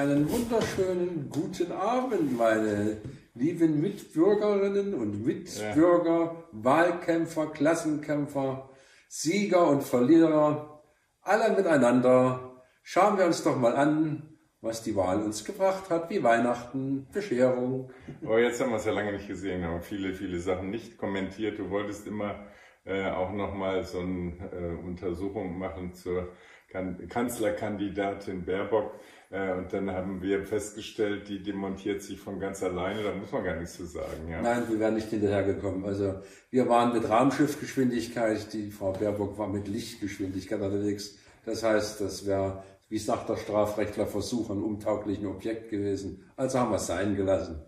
[0.00, 2.96] Einen wunderschönen guten Abend, meine
[3.34, 6.44] lieben Mitbürgerinnen und Mitbürger, ja.
[6.52, 8.70] Wahlkämpfer, Klassenkämpfer,
[9.08, 10.82] Sieger und Verlierer,
[11.20, 12.62] alle miteinander.
[12.82, 17.90] Schauen wir uns doch mal an, was die Wahl uns gebracht hat, wie Weihnachten, Bescherung.
[18.26, 21.58] Oh, jetzt haben wir es ja lange nicht gesehen, haben viele, viele Sachen nicht kommentiert.
[21.58, 22.46] Du wolltest immer
[22.86, 26.32] äh, auch nochmal so eine äh, Untersuchung machen zur
[26.70, 28.98] kan Kanzlerkandidatin Baerbock.
[29.30, 33.44] Äh, und dann haben wir festgestellt, die demontiert sich von ganz alleine, da muss man
[33.44, 34.28] gar nichts zu sagen.
[34.28, 34.42] Ja.
[34.42, 35.84] Nein, wir wären nicht hinterhergekommen.
[35.84, 36.20] Also
[36.50, 41.16] wir waren mit Raumschiffgeschwindigkeit, die Frau Baerbock war mit Lichtgeschwindigkeit unterwegs.
[41.44, 46.28] Das heißt, das wäre, wie sagt der Strafrechtler, Versuch an untauglichen Objekt gewesen.
[46.36, 47.62] Also haben wir es sein gelassen.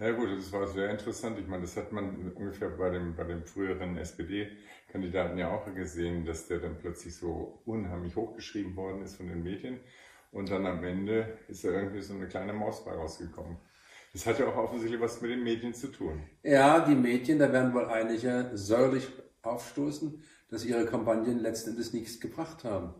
[0.00, 1.40] Ja gut, das war sehr interessant.
[1.40, 6.24] Ich meine, das hat man ungefähr bei dem, bei dem früheren SPD-Kandidaten ja auch gesehen,
[6.24, 9.80] dass der dann plötzlich so unheimlich hochgeschrieben worden ist von den Medien.
[10.30, 13.56] Und dann am Ende ist da irgendwie so eine kleine Maus bei rausgekommen.
[14.12, 16.22] Das hat ja auch offensichtlich was mit den Medien zu tun.
[16.42, 19.08] Ja, die Medien, da werden wohl einige säuerlich
[19.42, 22.94] aufstoßen, dass ihre Kampagnen letzten Endes nichts gebracht haben.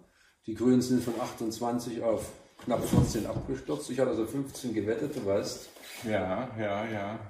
[0.46, 2.32] Die Grünen sind von 28 auf
[2.64, 3.90] knapp 14 abgestürzt.
[3.90, 5.68] Ich hatte also 15 gewettet, du weißt.
[6.04, 7.20] Ja, ja, ja.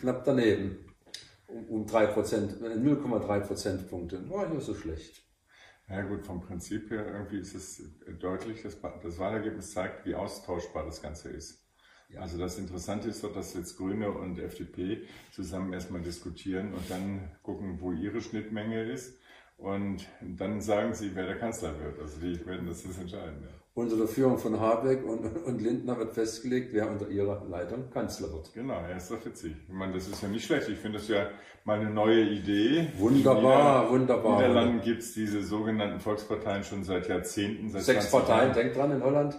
[0.00, 0.84] Knapp daneben.
[1.46, 4.28] Um, um 3 Prozent, 0,3 Prozentpunkte.
[4.30, 5.22] War nicht so schlecht.
[5.88, 7.82] Ja gut, vom Prinzip her irgendwie ist es
[8.18, 11.62] deutlich, dass das Wahlergebnis zeigt, wie austauschbar das Ganze ist.
[12.08, 12.20] Ja.
[12.20, 17.30] Also das Interessante ist doch, dass jetzt Grüne und FDP zusammen erstmal diskutieren und dann
[17.42, 19.18] gucken, wo ihre Schnittmenge ist.
[19.56, 22.00] Und dann sagen sie, wer der Kanzler wird.
[22.00, 22.84] Also die werden das.
[22.84, 23.18] Ja.
[23.74, 28.32] Unter der Führung von Habeck und, und Lindner wird festgelegt, wer unter ihrer Leitung Kanzler
[28.32, 28.52] wird.
[28.54, 29.56] Genau, er ist doch witzig.
[29.66, 30.68] Ich meine, das ist ja nicht schlecht.
[30.68, 31.28] Ich finde das ja
[31.64, 32.92] mal eine neue Idee.
[32.98, 34.38] Wunderbar, wunderbar.
[34.40, 37.68] In Niederlanden gibt es diese sogenannten Volksparteien schon seit Jahrzehnten.
[37.70, 39.36] Seit Sechs Parteien, denkt dran, in Holland.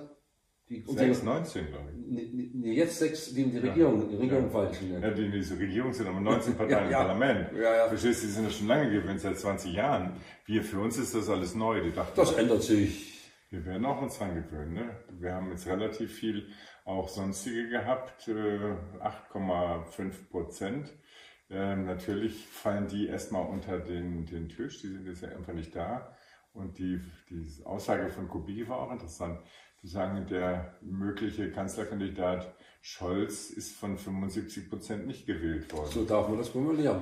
[0.67, 1.94] Die, sechs, 19, glaube ich.
[2.07, 4.07] Nee, jetzt sechs, die in die Regierung, ja.
[4.07, 4.49] die Regierung ja.
[4.49, 5.01] falschen.
[5.01, 7.49] Ja, die in diese Regierung sind aber 19 Parteien ja, im Parlament.
[7.53, 7.87] Ja, ja.
[7.87, 10.13] Verstehst du, die sind ja schon lange gewinnt, seit 20 Jahren.
[10.45, 11.81] Wir, für uns ist das alles neu.
[11.81, 13.15] Die dachten, das ändert sich.
[13.49, 14.73] Wir werden auch uns dran gewöhnen.
[14.73, 14.89] Ne?
[15.19, 16.47] Wir haben jetzt relativ viel
[16.83, 20.93] auch sonstige gehabt, 8,5 äh, Prozent.
[21.49, 25.75] Ähm, natürlich fallen die erstmal unter den, den Tisch, die sind jetzt ja einfach nicht
[25.75, 26.15] da.
[26.53, 29.39] Und die, die Aussage von Kubicki war auch interessant.
[29.85, 35.91] Zu sagen, der mögliche Kanzlerkandidat Scholz ist von 75 Prozent nicht gewählt worden.
[35.91, 37.01] So darf man das formulieren.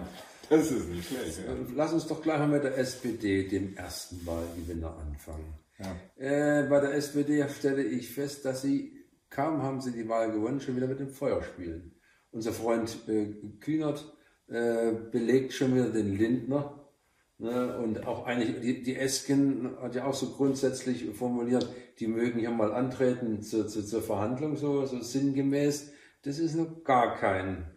[0.50, 1.40] Das ist nicht schlecht.
[1.48, 1.56] Ja.
[1.76, 5.54] Lass uns doch gleich mal mit der SPD, dem ersten Wahlgewinner, anfangen.
[5.80, 5.96] Ja.
[6.18, 10.60] Äh, bei der SPD stelle ich fest, dass sie, kaum haben sie die Wahl gewonnen,
[10.60, 11.96] schon wieder mit dem Feuer spielen.
[12.32, 14.14] Unser Freund äh, Kühnert
[14.48, 16.83] äh, belegt schon wieder den Lindner.
[17.38, 17.78] Ne?
[17.78, 21.68] Und auch eigentlich, die, die Esken hat ja auch so grundsätzlich formuliert,
[22.00, 25.92] die mögen hier mal antreten zu, zu, zur Verhandlung, so, so sinngemäß.
[26.24, 27.72] Das ist noch gar kein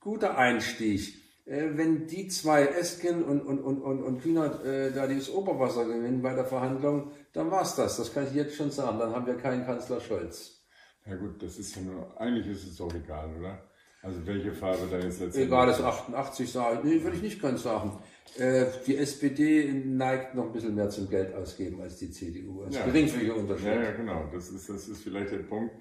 [0.00, 1.14] guter Einstieg.
[1.46, 5.86] Äh, wenn die zwei Esken und, und, und, und, und Kühnert äh, da dieses Oberwasser
[5.86, 7.96] gewinnen bei der Verhandlung, dann war's das.
[7.96, 8.98] Das kann ich jetzt schon sagen.
[8.98, 10.66] Dann haben wir keinen Kanzler Scholz.
[11.06, 13.62] Ja gut, das ist ja nur, eigentlich ist es doch egal, oder?
[14.02, 15.46] Also welche Farbe da jetzt letztendlich?
[15.46, 16.84] Egal, das 88 sage ich.
[16.84, 17.98] Nee, würde ich nicht ganz sagen.
[18.36, 22.62] Äh, die SPD neigt noch ein bisschen mehr zum Geld ausgeben als die CDU.
[22.62, 22.84] Also ja.
[22.84, 23.66] geringfügiger Unterschied.
[23.66, 24.28] Ja, ja, genau.
[24.32, 25.74] Das ist, das ist vielleicht der Punkt.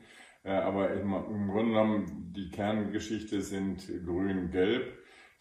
[0.44, 1.12] Äh, aber im
[1.50, 4.94] Grunde genommen, die Kerngeschichte sind grün-gelb.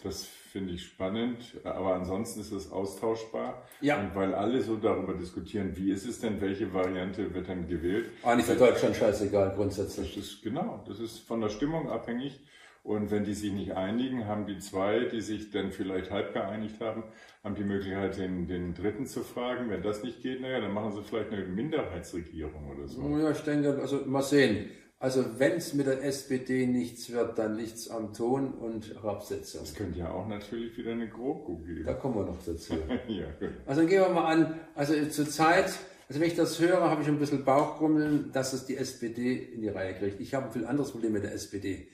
[0.03, 3.67] Das finde ich spannend, aber ansonsten ist es austauschbar.
[3.81, 3.99] Ja.
[3.99, 8.11] Und weil alle so darüber diskutieren, wie ist es denn, welche Variante wird dann gewählt?
[8.23, 10.15] Eigentlich für Deutschland scheißegal grundsätzlich.
[10.15, 12.41] Das ist, genau, das ist von der Stimmung abhängig.
[12.87, 16.81] Und wenn die sich nicht einigen, haben die zwei, die sich dann vielleicht halb geeinigt
[16.81, 17.03] haben,
[17.43, 19.69] haben die Möglichkeit, den, den Dritten zu fragen.
[19.71, 23.03] Wenn das nicht geht, naja, dann machen sie vielleicht eine Minderheitsregierung oder so.
[23.19, 24.71] Ja, ich denke, also mal sehen.
[25.01, 29.63] Also wenn es mit der SPD nichts wird, dann nichts am Ton und Herabsetzung.
[29.65, 31.87] Es könnte ja auch natürlich wieder eine GroKo geben.
[31.87, 32.75] Da kommen wir noch dazu.
[33.09, 33.27] ja,
[33.67, 35.73] also gehen wir mal an, also zurzeit,
[36.09, 39.63] also wenn ich das höre, habe ich ein bisschen Bauchgrummeln, dass es die SPD in
[39.63, 40.21] die Reihe kriegt.
[40.21, 41.89] Ich habe ein viel anderes Problem mit der SPD.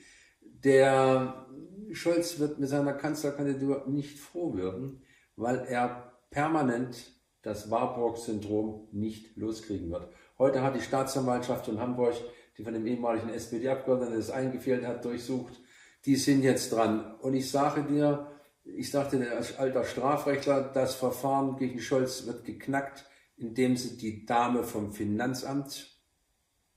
[0.63, 1.45] Der
[1.91, 5.01] Scholz wird mit seiner Kanzlerkandidatur nicht froh werden,
[5.35, 7.11] weil er permanent
[7.41, 10.07] das Warburg-Syndrom nicht loskriegen wird.
[10.37, 12.15] Heute hat die Staatsanwaltschaft in Hamburg
[12.57, 15.59] die von dem ehemaligen SPD-Abgeordneten das eingefehlt hat, durchsucht,
[16.05, 17.15] die sind jetzt dran.
[17.19, 18.31] Und ich sage dir,
[18.63, 23.05] ich sagte dir als alter Strafrechtler, das Verfahren gegen Scholz wird geknackt,
[23.37, 25.99] indem sie die Dame vom Finanzamt,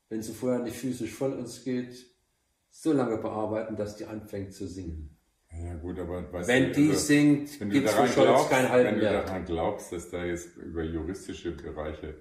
[0.09, 2.16] wenn sie vorher nicht physisch von uns geht,
[2.83, 5.17] so lange bearbeiten, dass die anfängt zu singen.
[5.51, 8.97] Ja gut, aber weißt wenn du, die also, singt, gibt es für Scholz kein Halten
[8.97, 12.15] Wenn du daran glaubst, dass da jetzt über juristische Bereiche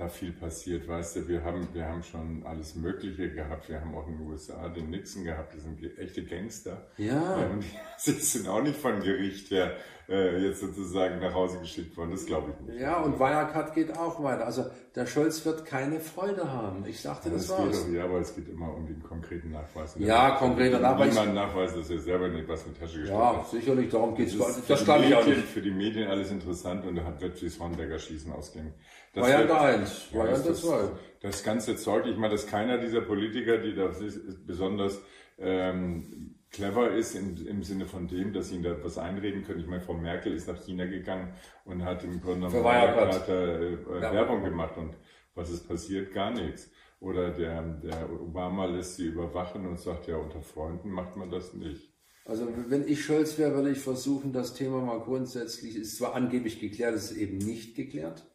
[0.00, 3.68] da viel passiert, weißt du, wir haben, wir haben schon alles Mögliche gehabt.
[3.68, 6.86] Wir haben auch in den USA den Nixon gehabt, die sind echte Gangster.
[6.96, 7.20] Ja.
[7.52, 7.64] Und
[8.06, 9.76] die sind auch nicht von Gericht her
[10.08, 12.10] äh, jetzt sozusagen nach Hause geschickt worden.
[12.12, 12.80] Das glaube ich nicht.
[12.80, 14.44] Ja, und Wirecard geht auch weiter.
[14.44, 14.64] Also
[14.96, 16.84] der Scholz wird keine Freude haben.
[16.84, 17.84] Ich sagte das, das war's.
[17.86, 19.94] Geht auch, ja, aber es geht immer um den konkreten Nachweis.
[20.00, 21.10] Ja, konkreter Nachweis.
[21.14, 23.50] Niemand nachweist, dass er selber nicht was in die Tasche gesteckt Ja, hat.
[23.50, 24.36] sicherlich, darum geht's.
[24.36, 25.48] Das, Das, das glaube die ich auch Medien- nicht.
[25.48, 28.72] Für die Medien alles interessant und da hat das Hornberger Schießen ausgehen.
[29.12, 30.88] Das Variante 1, Ja, Variante das, 2.
[31.20, 35.00] das ganze Zeug, ich meine, dass keiner dieser Politiker, die da ist, besonders
[35.38, 39.60] ähm, clever ist im, im Sinne von dem, dass sie ihnen da was einreden können.
[39.60, 41.34] Ich meine, Frau Merkel ist nach China gegangen
[41.64, 42.64] und hat im Grunde genommen
[43.26, 44.00] äh.
[44.00, 44.96] Werbung gemacht und
[45.34, 46.12] was ist passiert?
[46.12, 46.70] Gar nichts.
[47.00, 51.54] Oder der, der Obama lässt sie überwachen und sagt, ja, unter Freunden macht man das
[51.54, 51.90] nicht.
[52.26, 56.60] Also wenn ich Scholz wäre, würde ich versuchen, das Thema mal grundsätzlich, ist zwar angeblich
[56.60, 58.26] geklärt, es ist eben nicht geklärt.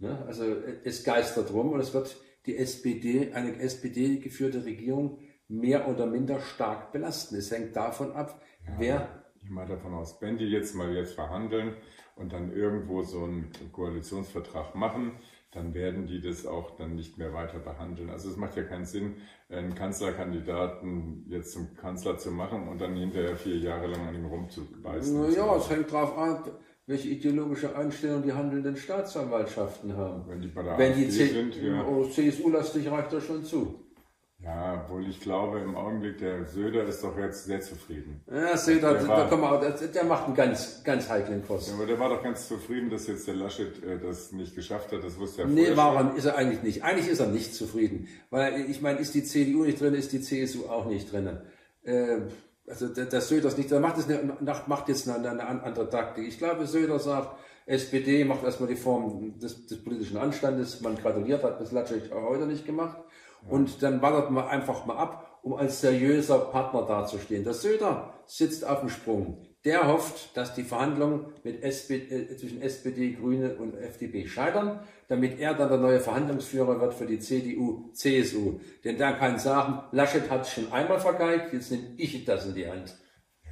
[0.00, 0.24] Ne?
[0.26, 0.44] Also
[0.84, 2.16] es geistert rum und es wird
[2.46, 5.18] die SPD, eine SPD-geführte Regierung
[5.48, 7.36] mehr oder minder stark belasten.
[7.36, 8.40] Es hängt davon ab,
[8.78, 11.74] wer Ich mal davon aus, wenn die jetzt mal jetzt verhandeln
[12.16, 15.12] und dann irgendwo so einen Koalitionsvertrag machen,
[15.52, 18.10] dann werden die das auch dann nicht mehr weiter behandeln.
[18.10, 19.16] Also es macht ja keinen Sinn,
[19.48, 24.26] einen Kanzlerkandidaten jetzt zum Kanzler zu machen und dann hinterher vier Jahre lang an ihm
[24.26, 25.20] rumzubeißen.
[25.20, 30.24] Naja, es hängt darauf ab, welche ideologische Einstellung die handelnden Staatsanwaltschaften haben.
[30.28, 31.84] Wenn die bei der Wenn die AfD C sind, ja.
[31.86, 33.84] oh, CSU-lastig reicht das schon zu.
[34.42, 38.22] Ja, obwohl ich glaube, im Augenblick, der Söder ist doch jetzt sehr zufrieden.
[38.26, 41.68] Ja, ihr, Der da war- kommen wir, der, macht einen ganz, ganz heiklen Kurs.
[41.68, 44.92] Ja, aber der war doch ganz zufrieden, dass jetzt der Laschet äh, das nicht geschafft
[44.92, 45.04] hat.
[45.04, 46.10] Das wusste er Nee, vorher war schon.
[46.12, 46.82] er, ist er eigentlich nicht.
[46.84, 48.08] Eigentlich ist er nicht zufrieden.
[48.30, 51.28] Weil, ich meine, ist die CDU nicht drin, ist die CSU auch nicht drin.
[51.82, 52.22] Äh,
[52.70, 54.36] also, der, der Söder ist nicht, der macht, jetzt eine,
[54.66, 56.26] macht jetzt eine, eine andere Taktik.
[56.26, 57.36] Ich glaube, Söder sagt,
[57.66, 60.80] SPD macht erstmal die Form des, des politischen Anstandes.
[60.80, 62.96] Man gratuliert, hat das Laschet auch heute nicht gemacht.
[63.48, 67.44] Und dann wartet man einfach mal ab, um als seriöser Partner dazustehen.
[67.44, 69.46] Der Söder sitzt auf dem Sprung.
[69.64, 74.80] Der hofft, dass die Verhandlungen mit SPD, äh, zwischen SPD, Grüne und FDP scheitern,
[75.10, 78.60] damit er dann der neue Verhandlungsführer wird für die CDU, CSU.
[78.84, 82.54] Denn der kann sagen, Laschet hat es schon einmal vergeigt, jetzt nehme ich das in
[82.54, 82.96] die Hand.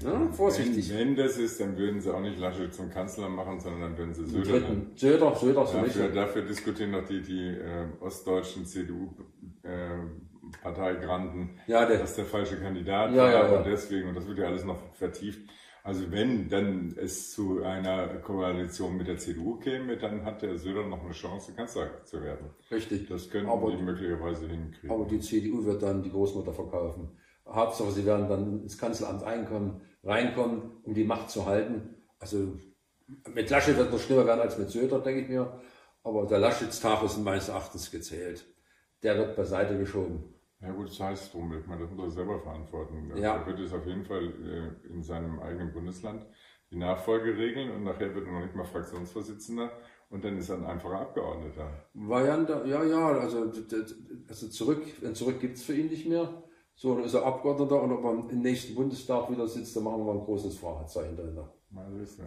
[0.01, 0.89] Ja, vorsichtig.
[0.91, 3.99] Wenn, wenn das ist, dann würden sie auch nicht Laschet zum Kanzler machen, sondern dann
[3.99, 4.93] würden sie Söder Dritten.
[4.95, 5.99] Söder, Söder sowieso.
[5.99, 13.11] Dafür, dafür diskutieren noch die, die äh, ostdeutschen CDU-Parteigranden, Ja, der- dass der falsche Kandidat
[13.11, 13.59] Ja, war ja, ja.
[13.59, 15.41] und deswegen, und das wird ja alles noch vertieft.
[15.85, 20.87] Also wenn dann es zu einer Koalition mit der CDU käme, dann hat der Söder
[20.87, 22.51] noch eine Chance, Kanzler zu werden.
[22.71, 23.09] Richtig.
[23.09, 24.91] Das könnten Aber- die möglicherweise hinkriegen.
[24.91, 27.17] Aber die CDU wird dann die Großmutter verkaufen.
[27.47, 31.95] Hauptsache, sie werden dann ins Kanzleramt einkommen, reinkommen, um die Macht zu halten.
[32.19, 32.59] Also
[33.35, 35.59] mit Laschet wird noch schlimmer werden als mit Söder, denke ich mir.
[36.03, 38.45] Aber der Laschets Tag ist meines Erachtens gezählt.
[39.03, 40.35] Der wird beiseite geschoben.
[40.61, 43.13] Ja gut, das heißt drum, ich meine, das muss er selber verantworten.
[43.17, 43.37] Ja.
[43.37, 46.27] Er wird es auf jeden Fall äh, in seinem eigenen Bundesland
[46.71, 49.71] die Nachfolge regeln und nachher wird er noch nicht mal Fraktionsvorsitzender
[50.11, 51.71] und dann ist er ein einfacher Abgeordneter.
[51.95, 53.53] Variante, ja, ja, also,
[54.29, 54.83] also zurück,
[55.15, 56.43] Zurück gibt's für ihn nicht mehr.
[56.75, 59.99] So, dann ist er Abgeordneter und ob er im nächsten Bundestag wieder sitzt, dann machen
[59.99, 61.53] wir mal ein großes Fragezeichen dahinter.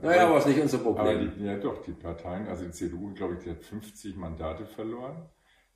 [0.01, 1.31] Naja, aber ist nicht unser aber Problem.
[1.37, 5.29] die, ja doch, die Parteien, also die CDU, glaube ich, die hat 50 Mandate verloren.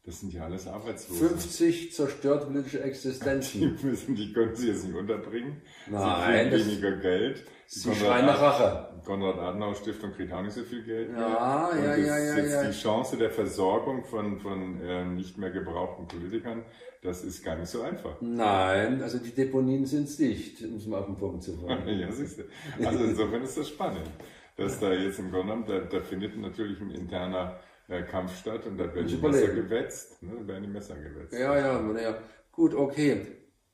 [0.06, 1.30] Das sind ja alles Arbeitslose.
[1.30, 3.76] 50 zerstört politische Existenzen.
[3.82, 5.62] Die, müssen, die können sie jetzt nicht unterbringen.
[5.90, 7.44] Nein, sie kriegen weniger Geld.
[7.74, 9.02] Die Sie schreien nach Rache.
[9.04, 11.10] Konrad-Adenauer-Stiftung kriegt auch nicht so viel Geld.
[11.10, 11.28] Ja, mehr.
[11.28, 12.64] ja, Und ja, das ja, ist jetzt ja.
[12.66, 16.64] die Chance der Versorgung von, von äh, nicht mehr gebrauchten Politikern,
[17.02, 18.16] das ist gar nicht so einfach.
[18.22, 22.00] Nein, also die Deponien sind dicht, um es mal auf den Punkt zu bringen.
[22.00, 22.44] Ja, siehst du.
[22.86, 24.10] Also insofern ist das spannend,
[24.58, 28.78] dass da jetzt im Grunde genommen, da, da findet natürlich ein interner Kampf statt und
[28.78, 30.22] da werden die Messer gewetzt.
[30.24, 30.60] Ne?
[30.62, 31.34] Die Messer gewetzt.
[31.34, 32.18] Ja, ja, naja.
[32.52, 33.22] Gut, okay.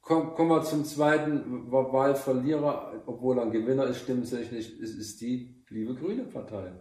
[0.02, 5.22] Komm, kommen wir zum zweiten Wa- Wahlverlierer, obwohl er ein Gewinner ist, stimmtechnisch, ist, ist
[5.22, 6.72] die liebe Grüne Partei.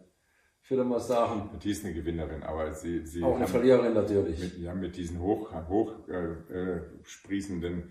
[0.63, 3.93] Ich würde mal sagen, Die ist eine Gewinnerin, aber sie, sie auch eine haben- Verliererin
[3.95, 4.39] natürlich.
[4.41, 6.15] mit, ja, mit diesen hoch, hoch äh,
[6.53, 7.85] äh, sprießenden, äh,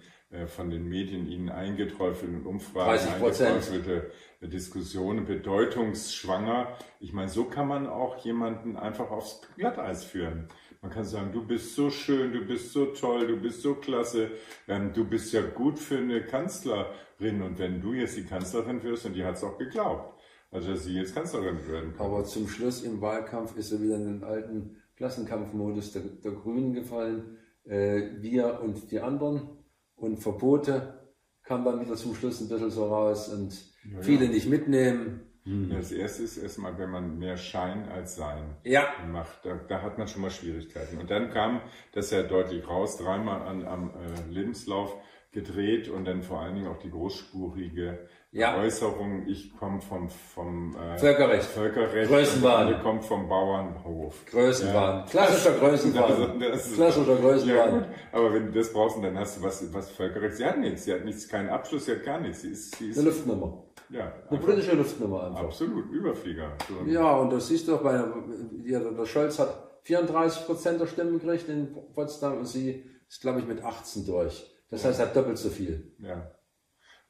[0.48, 3.45] von den Medien ihnen eingeträufelten Umfragen, 30%.
[3.45, 6.67] eingeträufelte äh, Diskussionen, bedeutungsschwanger.
[7.00, 10.48] Ich meine, so kann man auch jemanden einfach aufs Glatteis führen.
[10.81, 14.31] Man kann sagen, du bist so schön, du bist so toll, du bist so klasse,
[14.67, 17.41] ähm, du bist ja gut für eine Kanzlerin.
[17.41, 20.17] Und wenn du jetzt die Kanzlerin wirst, und die hat es auch geglaubt,
[20.51, 22.05] also dass sie jetzt Kanzlerin werden kann.
[22.05, 26.74] Aber zum Schluss im Wahlkampf ist er wieder in den alten Klassenkampfmodus der, der Grünen
[26.74, 27.38] gefallen.
[27.65, 29.59] Äh, wir und die anderen.
[30.00, 31.00] Und Verbote
[31.44, 33.53] kam dann wieder zum Schluss ein bisschen so raus und
[33.91, 34.32] Ja, viele ja.
[34.32, 35.22] nicht mitnehmen.
[35.46, 35.72] Mhm.
[35.72, 38.84] Das erste ist erstmal, wenn man mehr Schein als Sein ja.
[39.12, 40.98] macht, da, da, hat man schon mal Schwierigkeiten.
[40.98, 41.62] Und dann kam
[41.94, 44.96] das ja deutlich raus, dreimal an, am äh, Lebenslauf
[45.32, 48.57] gedreht und dann vor allen Dingen auch die großspurige ja.
[48.57, 51.45] Äußerung, ich komme vom, vom äh, Völkerrecht.
[51.45, 52.09] Völkerrecht.
[52.09, 52.74] Größenwahn.
[52.74, 54.25] Und kommt vom Bauernhof.
[54.27, 55.00] Größenwahn.
[55.00, 55.05] Ja.
[55.09, 56.39] Klassischer Größenwahn.
[56.39, 57.81] Klassischer Größenwahn.
[57.81, 60.38] Ja, aber wenn du das brauchst, dann hast du was, was Völkerrecht.
[60.38, 60.86] Sie hat nichts.
[60.86, 62.41] Sie hat nichts, keinen Abschluss, sie hat gar nichts.
[62.41, 63.63] Sie ist, sie ist eine Luftnummer.
[63.89, 64.13] Ja.
[64.29, 65.45] Eine politische Luftnummer einfach.
[65.45, 65.89] Absolut.
[65.91, 66.55] Überflieger.
[66.86, 68.03] Ja, und das siehst du auch bei,
[68.63, 73.39] der, der Scholz hat 34 Prozent der Stimmen gekriegt in Potsdam und sie ist, glaube
[73.39, 74.55] ich, mit 18 durch.
[74.69, 75.93] Das heißt, er hat doppelt so viel.
[75.98, 76.31] Ja.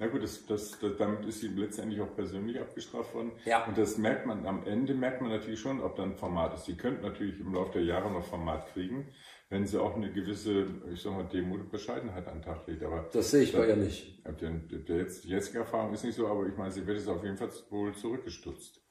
[0.02, 3.34] Na gut, das, das, das, damit ist sie letztendlich auch persönlich abgestraft worden.
[3.44, 3.66] Ja.
[3.66, 6.66] Und das merkt man, am Ende merkt man natürlich schon, ob dann Format ist.
[6.66, 9.10] Sie könnten natürlich im Laufe der Jahre noch Format kriegen,
[9.50, 12.82] wenn sie auch eine gewisse, ich sag mal, Demut und Bescheidenheit an den Tag legt.
[12.82, 14.26] Aber das sehe ich bei ihr nicht.
[14.26, 17.08] Der, der, jetzt, die jetzige Erfahrung ist nicht so, aber ich meine, sie wird es
[17.10, 18.82] auf jeden Fall wohl zurückgestutzt.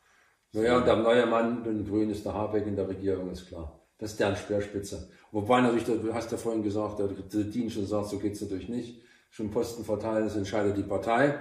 [0.52, 3.82] Naja, und der neue Mann, den Grün ist der Habeck in der Regierung, ist klar.
[3.96, 5.10] Das ist deren Speerspitze.
[5.32, 7.08] Wobei natürlich, du hast ja vorhin gesagt, der,
[7.44, 11.34] Dean schon sagt, so geht's natürlich nicht schon Posten verteilen, das entscheidet die Partei.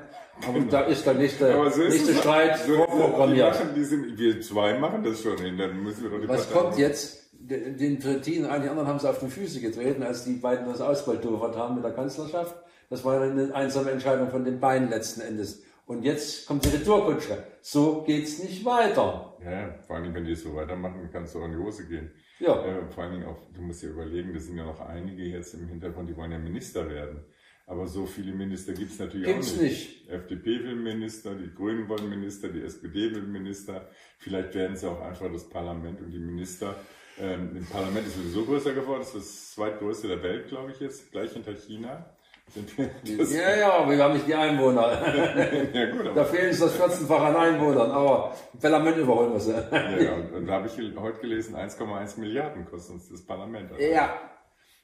[0.43, 0.71] Aber genau.
[0.71, 3.55] da ist der nächste, so nächste Streit so vorprogrammiert.
[3.75, 6.59] Die sind, wir zwei machen das schon hin, dann müssen wir doch die Was Partei
[6.59, 6.81] kommt machen.
[6.81, 7.23] jetzt?
[7.39, 11.55] Den Trittin die anderen haben sie auf die Füße getreten, als die beiden das ausbaldowert
[11.55, 12.55] haben mit der Kanzlerschaft.
[12.89, 15.63] Das war eine einsame Entscheidung von den beiden letzten Endes.
[15.85, 17.43] Und jetzt kommt die Retourkutsche.
[17.61, 19.37] So geht's nicht weiter.
[19.43, 22.11] Ja, vor allem, wenn die so weitermachen, kannst du auch in die Hose gehen.
[22.39, 22.61] Ja.
[22.65, 25.53] Äh, vor allen Dingen auch, du musst dir überlegen, das sind ja noch einige jetzt
[25.53, 27.23] im Hintergrund, die wollen ja Minister werden.
[27.69, 30.07] Aber so viele Minister gibt es natürlich gibt's auch nicht.
[30.07, 30.09] nicht.
[30.09, 33.89] FDP will Minister, die Grünen wollen Minister, die SPD will Minister.
[34.19, 36.75] Vielleicht werden sie auch einfach das Parlament und die Minister.
[37.19, 40.79] Ähm, das Parlament ist sowieso größer geworden, das ist das zweitgrößte der Welt, glaube ich
[40.79, 42.05] jetzt, gleich hinter China.
[43.03, 45.73] ja, ja, wir haben nicht die Einwohner.
[45.73, 49.51] ja, gut, da fehlen uns das 14-fach an Einwohnern, aber Parlament überholen wir sie.
[49.51, 53.71] ja, ja, und, und da habe ich heute gelesen, 1,1 Milliarden kostet uns das Parlament.
[53.77, 54.21] Ja.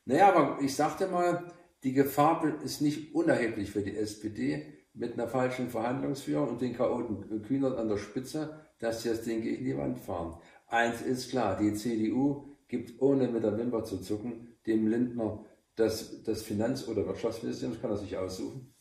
[0.04, 1.46] Naja, aber ich sagte mal,
[1.84, 7.42] die Gefahr ist nicht unerheblich für die SPD mit einer falschen Verhandlungsführung und den Chaoten
[7.42, 10.40] Kühnert an der Spitze, dass sie das Ding gegen die Wand fahren.
[10.68, 16.24] Eins ist klar, die CDU gibt ohne mit der Wimper zu zucken dem Lindner das,
[16.24, 18.74] das Finanz- oder Wirtschaftsministerium, das kann er sich aussuchen.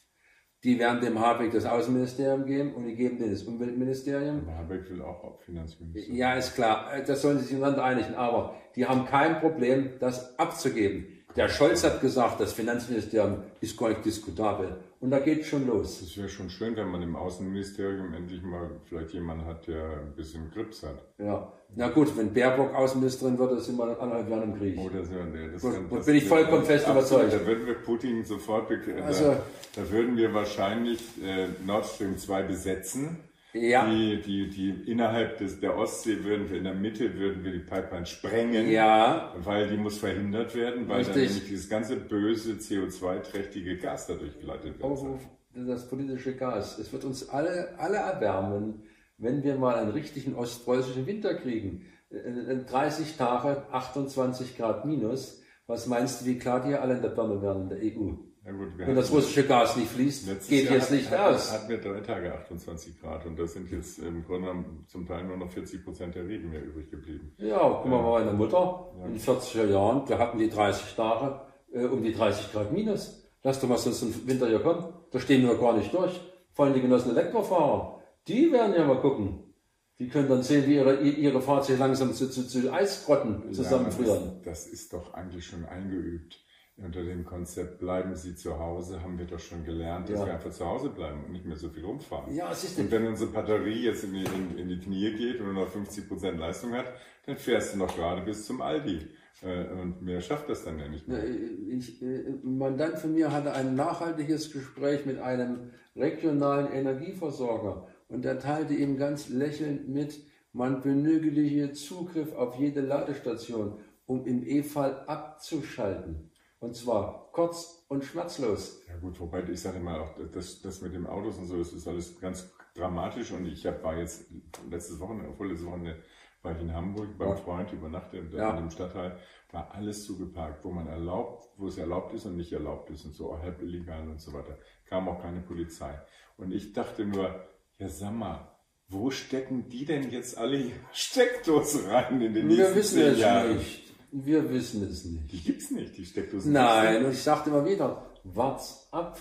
[0.64, 4.42] Die werden dem Habeck das Außenministerium geben und die geben denen das Umweltministerium.
[4.42, 6.16] Aber Habeck will auch Finanzministerium.
[6.16, 6.88] Ja, ist klar.
[7.04, 8.14] Das sollen sie sich miteinander einigen.
[8.14, 11.21] Aber die haben kein Problem, das abzugeben.
[11.36, 14.76] Der Scholz hat gesagt, das Finanzministerium ist gar nicht diskutabel.
[15.00, 16.00] Und da geht schon los.
[16.02, 20.12] Es wäre schon schön, wenn man im Außenministerium endlich mal vielleicht jemanden hat, der ein
[20.14, 21.02] bisschen Grips hat.
[21.18, 21.52] Ja.
[21.74, 24.78] Na gut, wenn Baerbock Außenministerin wird, dann sind wir anderthalb Jahre im Krieg.
[24.78, 27.32] Oh, das, nee, das, das, das bin ich vollkommen fest überzeugt.
[27.32, 28.70] Da würden wir Putin sofort,
[29.04, 29.42] also, da,
[29.74, 33.16] da würden wir wahrscheinlich äh, Nord Stream 2 besetzen
[33.52, 33.88] ja.
[33.88, 37.58] Die, die, die innerhalb des, der Ostsee würden wir in der Mitte würden wir die
[37.58, 39.34] Pipeline sprengen, ja.
[39.38, 41.14] weil die muss verhindert werden, weil Richtig.
[41.14, 44.82] dann nämlich dieses ganze böse CO2-trächtige Gas dadurch geleitet wird.
[44.82, 45.18] Oh,
[45.54, 46.78] das politische Gas.
[46.78, 48.82] Es wird uns alle, alle erwärmen,
[49.18, 51.86] wenn wir mal einen richtigen ostpreußischen Winter kriegen.
[52.10, 55.42] 30 äh, Tage, 28 Grad minus.
[55.66, 58.14] Was meinst du, wie klar die alle in der Birne werden in der EU?
[58.44, 61.52] Ja gut, Wenn das russische Gas nicht fließt, geht Jahr jetzt nicht hat, aus.
[61.52, 65.36] Hatten wir drei Tage 28 Grad und das sind jetzt im Grunde zum Teil nur
[65.36, 67.32] noch 40 Prozent der Regen mehr übrig geblieben.
[67.38, 68.24] Ja, guck mal, ja.
[68.24, 69.06] meine Mutter ja.
[69.06, 71.40] in den 40er Jahren, da hatten die 30 Tage
[71.72, 73.22] äh, um die 30 Grad minus.
[73.44, 74.92] Lass doch mal sonst im Winter hier kommen.
[75.12, 76.20] Da stehen wir gar nicht durch.
[76.52, 78.00] Vor allem die genossen Elektrofahrer.
[78.26, 79.54] Die werden ja mal gucken.
[80.00, 84.24] Die können dann sehen, wie ihre, ihre Fahrzeuge langsam zu, zu, zu Eisgrotten zusammenfrieren.
[84.24, 86.42] Ja, das, das ist doch eigentlich schon eingeübt
[86.84, 90.26] unter dem Konzept bleiben Sie zu Hause, haben wir doch schon gelernt, dass ja.
[90.26, 92.34] wir einfach zu Hause bleiben und nicht mehr so viel rumfahren.
[92.34, 95.40] Ja, es ist und wenn unsere Batterie jetzt in die, in, in die Knie geht
[95.40, 96.92] und nur noch 50 Prozent Leistung hat,
[97.26, 99.08] dann fährst du noch gerade bis zum Aldi.
[99.42, 101.24] Äh, und mehr schafft das dann ja nicht mehr.
[101.24, 108.24] Ich, äh, ein Mandant von mir hatte ein nachhaltiges Gespräch mit einem regionalen Energieversorger und
[108.24, 110.20] er teilte ihm ganz lächelnd mit,
[110.52, 116.30] man benötige hier Zugriff auf jede Ladestation, um im E-Fall abzuschalten.
[116.62, 118.82] Und zwar kurz und schmerzlos.
[118.88, 121.72] Ja gut, wobei ich sage mal auch, das, das mit dem Autos und so, das
[121.72, 123.32] ist alles ganz dramatisch.
[123.32, 124.30] Und ich hab, war jetzt
[124.70, 126.00] letztes Wochenende, vorletztes Wochenende
[126.40, 127.36] war ich in Hamburg beim ja.
[127.36, 128.50] Freund übernachtet ja.
[128.50, 129.18] in dem Stadtteil,
[129.50, 133.14] war alles zugeparkt, wo man erlaubt, wo es erlaubt ist und nicht erlaubt ist und
[133.14, 134.56] so halb illegal und so weiter.
[134.86, 136.00] Kam auch keine Polizei.
[136.36, 137.44] Und ich dachte nur,
[137.78, 142.74] ja sag mal, wo stecken die denn jetzt alle Steckdosen rein in den nächsten Wir
[142.76, 143.56] wissen Jahren?
[143.56, 143.91] Nicht.
[144.12, 145.32] Wir wissen es nicht.
[145.32, 146.52] Die gibt's nicht, die Steckdosen.
[146.52, 149.18] Nein, und ich sagte immer wieder, wart's ab.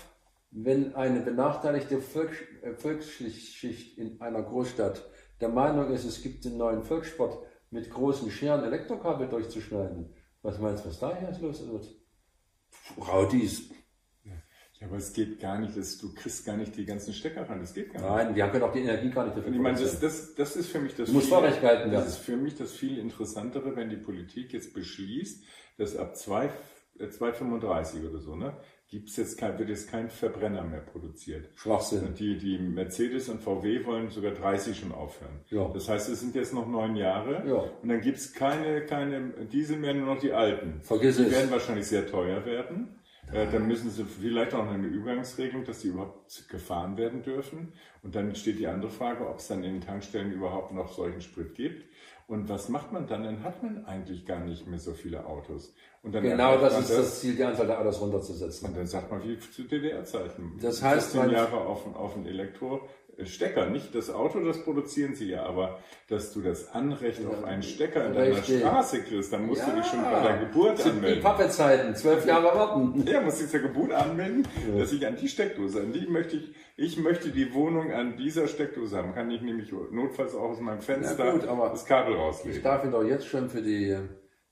[0.52, 5.02] wenn eine benachteiligte äh, Volksschicht in einer Großstadt
[5.40, 7.38] der Meinung ist, es gibt den neuen Volkssport
[7.70, 11.88] mit großen Scheren Elektrokabel durchzuschneiden, was meinst du, was da jetzt los wird?
[12.98, 13.70] Raudis.
[14.82, 17.60] Ja, aber es geht gar nicht, das, du kriegst gar nicht die ganzen Stecker ran,
[17.60, 18.10] das geht gar nicht.
[18.10, 19.52] Nein, die haben können auch die Energie gar nicht dafür.
[19.52, 22.56] Ich meine, das, das, das ist für mich das, muss viel, das ist für mich
[22.56, 25.44] das viel interessantere, wenn die Politik jetzt beschließt,
[25.78, 28.56] dass ab 2,35 äh, oder so, ne,
[28.88, 31.50] gibt's jetzt kein, wird jetzt kein Verbrenner mehr produziert.
[31.54, 32.14] Schwachsinn.
[32.14, 35.44] Die, die Mercedes und VW wollen sogar 30 schon aufhören.
[35.48, 35.70] Ja.
[35.72, 37.70] Das heißt, es sind jetzt noch neun Jahre ja.
[37.82, 40.80] und dann gibt's keine, keine Diesel mehr, nur noch die alten.
[40.82, 41.28] Vergiss die es.
[41.28, 42.98] Die werden wahrscheinlich sehr teuer werden.
[43.32, 47.72] Äh, dann müssen sie vielleicht auch noch eine Übergangsregelung, dass die überhaupt gefahren werden dürfen.
[48.02, 51.20] Und dann steht die andere Frage, ob es dann in den Tankstellen überhaupt noch solchen
[51.22, 51.84] Sprit gibt.
[52.26, 53.24] Und was macht man dann?
[53.24, 55.74] Dann hat man eigentlich gar nicht mehr so viele Autos.
[56.02, 58.68] Und dann genau das ist das, das, Ziel, die Anzahl der Autos runterzusetzen.
[58.68, 60.58] Und dann sagt man, wie zu DDR-Zeiten.
[60.60, 62.88] Das heißt, 15 Jahre auf, auf ein Elektro,
[63.26, 67.44] Stecker, nicht das Auto, das produzieren sie ja, aber dass du das Anrecht ja, auf
[67.44, 70.78] einen Stecker in deiner Straße kriegst, dann musst ja, du dich schon bei der Geburt
[70.78, 71.18] sind anmelden.
[71.18, 73.04] Die Pappezeiten, zwölf Jahre warten.
[73.06, 74.78] Ja, musst dich zur Geburt anmelden, ja.
[74.78, 78.48] dass ich an die Steckdose, an die möchte ich, ich möchte die Wohnung an dieser
[78.48, 79.14] Steckdose haben.
[79.14, 82.56] Kann ich nämlich notfalls auch aus meinem Fenster gut, das Kabel rauslegen.
[82.56, 83.96] Ich darf mich doch jetzt schon für die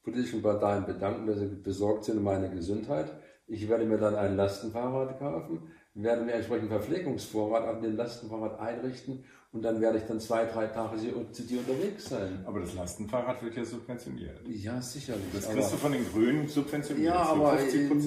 [0.02, 3.12] politischen Parteien bedanken, dass sie besorgt sind um meine Gesundheit.
[3.46, 9.24] Ich werde mir dann ein Lastenfahrrad kaufen werden wir entsprechend Verpflegungsvorrat an den Lastenfahrrad einrichten
[9.52, 10.96] und dann werde ich dann zwei, drei Tage
[11.32, 12.44] zu dir unterwegs sein.
[12.46, 14.40] Aber das Lastenfahrrad wird ja subventioniert.
[14.46, 15.24] Ja, sicherlich.
[15.32, 17.08] Das kriegst du von den Grünen subventioniert.
[17.08, 17.58] Ja, aber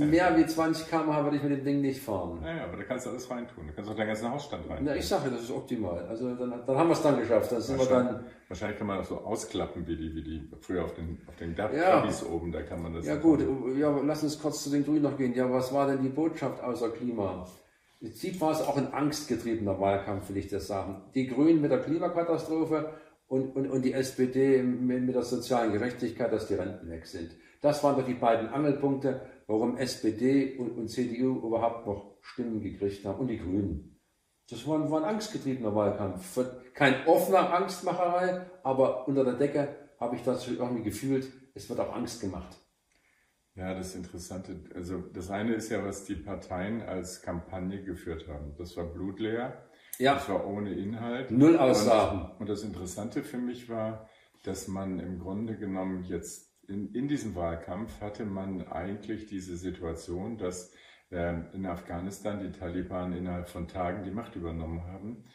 [0.06, 2.40] mehr wie 20 km/h würde ich mit dem Ding nicht fahren.
[2.42, 3.68] Naja, aber da kannst du alles reintun.
[3.68, 4.86] Da kannst du auch deinen ganzen Hausstand rein.
[4.86, 6.06] Ja, ich sage, das ist optimal.
[6.06, 7.52] Also dann, dann haben wir es dann geschafft.
[7.52, 10.84] Dann sind wir dann Wahrscheinlich kann man das so ausklappen, wie die, wie die früher
[10.84, 12.06] auf den, auf den ja.
[12.32, 13.06] oben, da kann man das.
[13.06, 13.44] Ja, gut,
[13.76, 15.34] ja, lass uns kurz zu den Grünen noch gehen.
[15.34, 17.48] Ja, was war denn die Botschaft außer Klima?
[18.04, 21.04] Prinzip war es auch ein angstgetriebener Wahlkampf, will ich das sagen.
[21.16, 22.96] Die Grünen mit der Klimakatastrophe
[23.28, 27.32] und, und, und die SPD mit, mit der sozialen Gerechtigkeit, dass die Renten weg sind.
[27.62, 33.06] Das waren doch die beiden Angelpunkte, warum SPD und, und CDU überhaupt noch Stimmen gekriegt
[33.06, 33.98] haben und die Grünen.
[34.50, 36.42] Das war, war ein angstgetriebener Wahlkampf.
[36.74, 41.96] Kein offener Angstmacherei, aber unter der Decke habe ich das irgendwie gefühlt, es wird auch
[41.96, 42.58] Angst gemacht.
[43.56, 48.56] Ja, das Interessante, also das eine ist ja, was die Parteien als Kampagne geführt haben.
[48.58, 49.64] Das war blutleer,
[50.00, 50.16] ja.
[50.16, 51.30] das war ohne Inhalt.
[51.30, 52.32] Null Aussagen.
[52.32, 54.10] Und, und das Interessante für mich war,
[54.44, 60.38] dass man im Grunde genommen jetzt in, in diesem Wahlkampf hatte man eigentlich diese Situation,
[60.38, 60.74] dass
[61.12, 65.26] äh, in Afghanistan die Taliban innerhalb von Tagen die Macht übernommen haben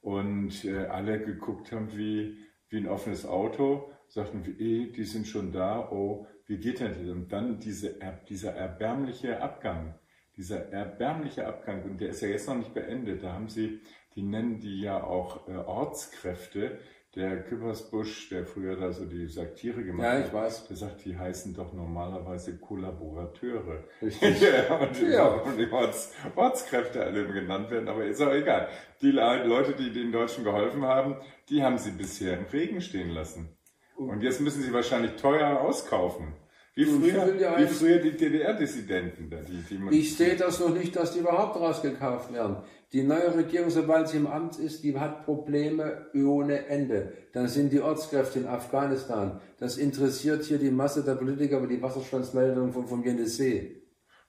[0.00, 2.38] und äh, alle geguckt haben wie,
[2.68, 6.94] wie ein offenes Auto, sagten, wie, eh, die sind schon da, oh, wie geht denn
[6.94, 7.08] das?
[7.08, 7.94] Und dann diese,
[8.28, 9.94] dieser erbärmliche Abgang,
[10.36, 13.80] dieser erbärmliche Abgang, und der ist ja jetzt noch nicht beendet, da haben sie,
[14.14, 16.78] die nennen die ja auch äh, Ortskräfte,
[17.14, 20.68] der Küppersbusch, der früher da so die Satire gemacht ja, ich weiß.
[20.68, 23.84] der sagt, die heißen doch normalerweise Kollaborateure.
[24.02, 24.40] Richtig.
[24.68, 25.42] ja, und, ja.
[25.56, 28.68] die Orts, Ortskräfte alle genannt werden, aber ist auch egal.
[29.00, 31.16] Die Leute, die den Deutschen geholfen haben,
[31.48, 33.57] die haben sie bisher im Regen stehen lassen.
[33.98, 36.34] Und jetzt müssen sie wahrscheinlich teuer auskaufen.
[36.76, 39.28] Wie früher, wie früher die DDR-Dissidenten.
[39.28, 42.58] Die, die ich sehe das noch nicht, dass die überhaupt rausgekauft werden.
[42.92, 47.12] Die neue Regierung, sobald sie im Amt ist, die hat Probleme ohne Ende.
[47.32, 49.40] Dann sind die Ortskräfte in Afghanistan.
[49.58, 53.82] Das interessiert hier die Masse der Politiker über die Wasserstandsmeldung vom, vom Jenissee.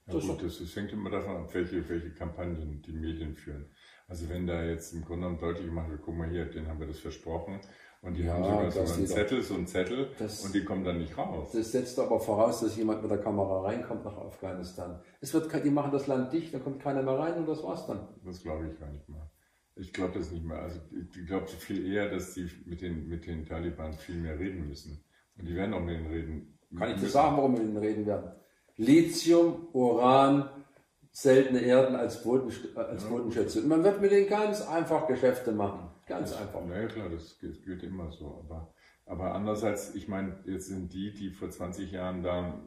[0.08, 3.70] Ja, das, gut, das, das hängt immer davon ab, welche, welche Kampagnen die Medien führen.
[4.08, 6.80] Also wenn da jetzt im Grunde genommen deutlich gemacht wird, guck mal hier, den haben
[6.80, 7.62] wir das versprochen
[8.02, 10.86] und die ja, haben sogar so einen Zettel, so einen Zettel das, und die kommen
[10.86, 11.52] dann nicht raus.
[11.52, 15.02] Das setzt aber voraus, dass jemand mit der Kamera reinkommt nach Afghanistan.
[15.20, 17.86] Es wird, die machen das Land dicht, da kommt keiner mehr rein und das war's
[17.88, 18.08] dann.
[18.24, 19.30] Das glaube ich gar nicht mehr.
[19.76, 20.60] Ich glaube das nicht mehr.
[20.60, 24.68] Also ich glaube viel eher, dass die mit den, mit den Taliban viel mehr reden
[24.68, 25.04] müssen.
[25.38, 26.60] Und die werden auch mit denen reden.
[26.78, 28.32] Kann ich dir sagen, warum wir mit denen reden werden?
[28.76, 30.50] Lithium, Uran,
[31.12, 33.10] seltene Erden als, Boden, als ja.
[33.10, 33.62] Bodenschätze.
[33.62, 35.89] Und man wird mit denen ganz einfach Geschäfte machen.
[36.10, 36.62] Ganz einfach.
[36.68, 38.44] Ja, klar, das gilt immer so.
[38.44, 38.74] Aber,
[39.06, 42.60] aber andererseits, ich meine, jetzt sind die, die vor 20 Jahren da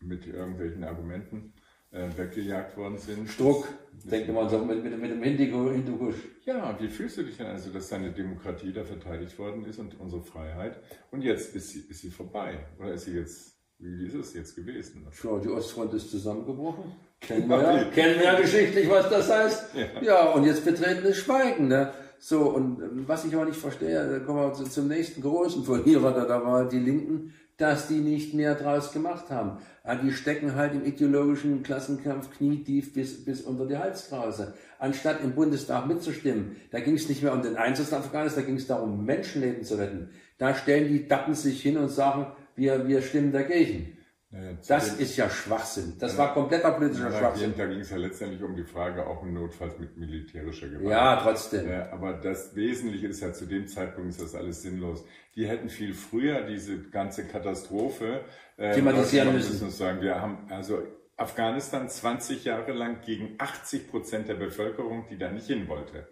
[0.00, 1.54] mit irgendwelchen Argumenten
[1.92, 3.28] äh, weggejagt worden sind.
[3.28, 3.68] Struck,
[4.04, 6.16] denkt man so mit, mit, mit dem Hindukusch.
[6.44, 9.98] Ja, wie fühlst du dich denn also, dass deine Demokratie da verteidigt worden ist und
[10.00, 10.80] unsere Freiheit?
[11.12, 12.66] Und jetzt ist sie, ist sie vorbei.
[12.80, 15.06] Oder ist sie jetzt, wie ist es jetzt gewesen?
[15.12, 16.96] Schau, die Ostfront ist zusammengebrochen.
[17.20, 19.74] Kennen wir ja, kennen wir ja geschichtlich, was das heißt.
[19.76, 21.68] Ja, ja und jetzt betretenes Schweigen.
[21.68, 21.92] Ne?
[22.20, 26.44] So, und ähm, was ich auch nicht verstehe, kommen wir zum nächsten großen Verlierer, da,
[26.44, 29.58] war die Linken, dass die nicht mehr draus gemacht haben.
[30.04, 34.54] Die stecken halt im ideologischen Klassenkampf knietief bis, bis unter die Halskrause.
[34.78, 38.46] Anstatt im Bundestag mitzustimmen, da ging es nicht mehr um den Einsatz in Afghanistan, da
[38.46, 40.10] ging es darum, Menschenleben zu retten.
[40.38, 43.97] Da stellen die Dappen sich hin und sagen, wir, wir stimmen dagegen.
[44.30, 45.94] Ja, das ist ja Schwachsinn.
[45.98, 47.54] Das ja, war kompletter politischer ja, Schwachsinn.
[47.56, 50.90] Da ging es ja letztendlich um die Frage, auch im Notfall mit militärischer Gewalt.
[50.90, 51.70] Ja, trotzdem.
[51.90, 55.02] aber das Wesentliche ist ja, zu dem Zeitpunkt ist das alles sinnlos.
[55.34, 58.20] Die hätten viel früher diese ganze Katastrophe
[58.58, 59.52] äh, thematisieren müssen.
[59.52, 60.82] müssen sagen, wir haben also
[61.16, 66.06] Afghanistan 20 Jahre lang gegen 80 Prozent der Bevölkerung, die da nicht hin wollte.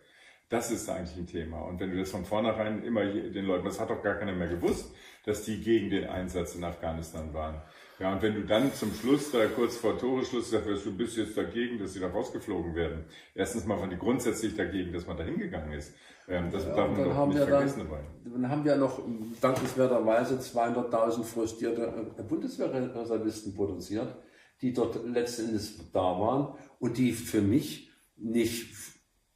[0.49, 1.61] Das ist eigentlich ein Thema.
[1.63, 4.49] Und wenn du das von vornherein immer den Leuten, das hat doch gar keiner mehr
[4.49, 7.61] gewusst, dass die gegen den Einsatz in Afghanistan waren.
[7.99, 11.37] Ja, und wenn du dann zum Schluss, da kurz vor Toreschluss sagst, du bist jetzt
[11.37, 13.07] dagegen, dass sie da rausgeflogen werden.
[13.35, 15.95] Erstens mal waren die grundsätzlich dagegen, dass man da hingegangen ist.
[16.29, 18.05] Ähm, das ja, darf man doch nicht vergessen dann, dabei.
[18.25, 19.01] Dann haben wir noch
[19.41, 24.15] dankenswerterweise 200.000 frustrierte äh, Bundeswehrreservisten produziert,
[24.61, 28.75] die dort letzten Endes da waren und die für mich nicht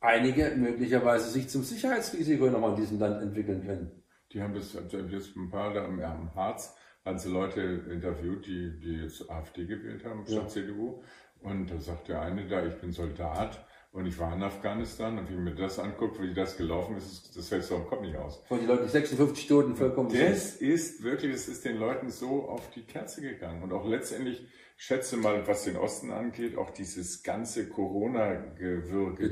[0.00, 4.02] einige möglicherweise sich zum Sicherheitsrisiko nochmal in diesem Land entwickeln können.
[4.32, 6.74] Die haben das, also jetzt ein paar da im Harz,
[7.16, 7.60] sie Leute
[7.90, 10.48] interviewt, die, die jetzt AfD gewählt haben statt ja.
[10.48, 11.02] CDU.
[11.42, 15.30] Und da sagt der eine da, ich bin Soldat und ich war in Afghanistan und
[15.30, 18.42] wie mir das angucke, wie das gelaufen ist, das fällt so am Kopf nicht aus.
[18.46, 20.12] Von die Leute 56 Stunden vollkommen.
[20.12, 23.62] Das ist wirklich, das ist den Leuten so auf die Kerze gegangen.
[23.62, 24.46] Und auch letztendlich,
[24.80, 29.28] schätze mal, was den Osten angeht, auch dieses ganze Corona-Gewürge,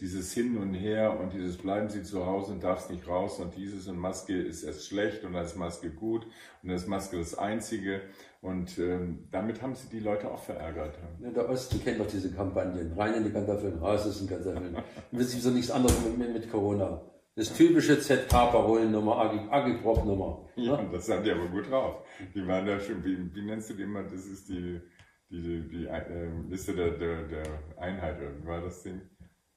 [0.00, 3.54] dieses Hin und Her und dieses bleiben Sie zu Hause und darfst nicht raus und
[3.54, 6.24] dieses und Maske ist erst schlecht und dann ist Maske gut
[6.62, 8.00] und dann ist Maske das Einzige.
[8.40, 10.96] Und ähm, damit haben sie die Leute auch verärgert.
[11.20, 12.90] Ja, der Osten kennt doch diese Kampagnen.
[12.94, 14.74] Rein in die Kartoffeln, raus aus den Kartoffeln.
[15.12, 17.02] Das ist so nichts anderes mit, mit Corona.
[17.38, 19.16] Das typische ZK-Parolennummer,
[19.52, 20.44] Agitprop-Nummer.
[20.56, 22.04] Ja, ja, das haben die aber gut drauf.
[22.34, 24.02] Die waren da schon, wie, wie nennst du die immer?
[24.02, 24.80] Das ist die,
[25.30, 26.02] die, die, äh,
[26.50, 27.44] Liste der, der, der
[27.76, 29.02] Einheit, oder wie war das Ding?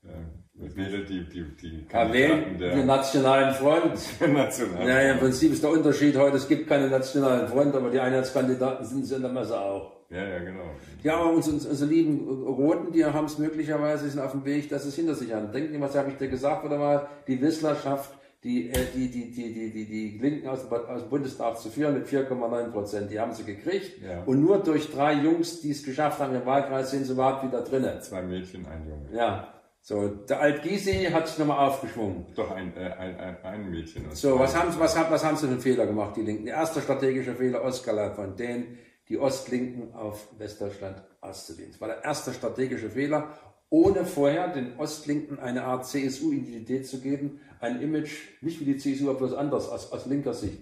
[0.04, 2.76] Äh, wähle die, die, die Kandidaten der...
[2.76, 4.00] Den Nationalen Front.
[4.32, 7.90] Nationalen ja, ja, im Prinzip ist der Unterschied heute, es gibt keine Nationalen Front, aber
[7.90, 10.01] die Einheitskandidaten sind sie in der Masse auch.
[10.12, 10.66] Ja, ja, genau.
[11.04, 14.86] Ja, aber unsere, unsere lieben Roten, die haben es möglicherweise, sind auf dem Weg, dass
[14.86, 15.52] es hinter sich haben.
[15.52, 17.08] Denken Sie, was habe ich dir gesagt oder mal?
[17.28, 18.12] Die Wisslerschaft,
[18.44, 21.94] die, äh, die, die, die, die, die, die Linken aus, aus dem Bundestag zu führen
[21.94, 23.10] mit 4,9 Prozent.
[23.10, 24.02] Die haben sie gekriegt.
[24.04, 24.24] Ja.
[24.26, 27.62] Und nur durch drei Jungs, die es geschafft haben, im Wahlkreis sind sie überhaupt wieder
[27.62, 28.02] drinnen.
[28.02, 29.18] Zwei Mädchen, ein Junge.
[29.18, 29.48] Ja.
[29.84, 32.28] So, der Alt-Gysi hat sich nochmal aufgeschwungen.
[32.36, 34.06] Doch, ein, äh, ein, ein, ein Mädchen.
[34.12, 36.46] So, was haben, was, haben, was haben sie für einen Fehler gemacht, die Linken?
[36.46, 38.78] Der erste strategische Fehler, Oskala von denen,
[39.12, 41.72] die Ostlinken auf Westdeutschland auszudehnen.
[41.72, 43.38] Das war der erste strategische Fehler,
[43.70, 49.10] ohne vorher den Ostlinken eine Art CSU-Identität zu geben, ein Image, nicht wie die CSU,
[49.10, 50.60] aber bloß anders, aus, aus linker Sicht.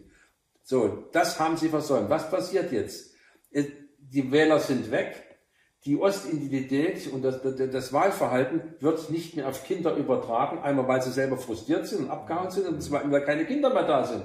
[0.63, 2.09] So, das haben sie versäumt.
[2.09, 3.13] Was passiert jetzt?
[3.51, 3.65] Äh,
[3.99, 5.37] die Wähler sind weg,
[5.85, 11.11] die Ostidentität und das, das, Wahlverhalten wird nicht mehr auf Kinder übertragen, einmal weil sie
[11.11, 14.23] selber frustriert sind und abgehauen sind und zweitens weil keine Kinder mehr da sind.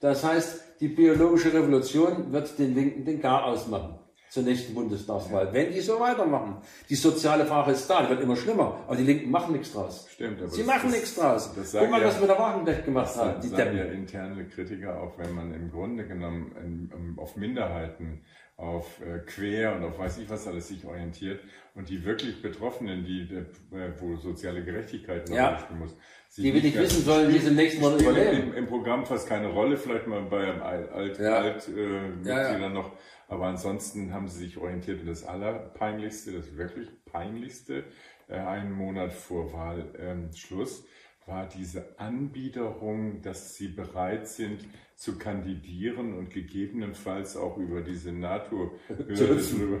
[0.00, 5.72] Das heißt, die biologische Revolution wird den Linken den Garaus machen zur nächsten Bundestagswahl, wenn
[5.72, 6.58] die so weitermachen.
[6.90, 10.06] Die soziale Frage ist da, die wird immer schlimmer, aber die Linken machen nichts draus.
[10.10, 11.50] Stimmt, aber Sie machen nichts draus.
[11.54, 13.40] Guck mal, ja, was wir da Wagenknecht gemacht haben.
[13.40, 18.20] Das sagen ja interne Kritiker, auch wenn man im Grunde genommen in, in, auf Minderheiten
[18.56, 21.40] auf äh, Quer und auf weiß ich was alles sich orientiert
[21.74, 25.68] und die wirklich Betroffenen, die äh, wo soziale Gerechtigkeit noch ja.
[25.78, 25.94] muss.
[26.36, 28.48] Die will nicht wissen sollen, die es im nächsten Monat überleben.
[28.48, 31.38] Im, Im, Programm fast keine Rolle, vielleicht mal bei einem Alt, ja.
[31.38, 32.68] Alt äh, ja, ja.
[32.68, 32.92] noch,
[33.28, 37.84] aber ansonsten haben sie sich orientiert und das Allerpeinlichste, das wirklich Peinlichste,
[38.28, 40.86] äh, einen Monat vor Wahlschluss, ähm,
[41.26, 44.60] war diese Anbiederung, dass sie bereit sind
[44.96, 49.78] zu kandidieren und gegebenenfalls auch über diese NATO-Hürde drüber.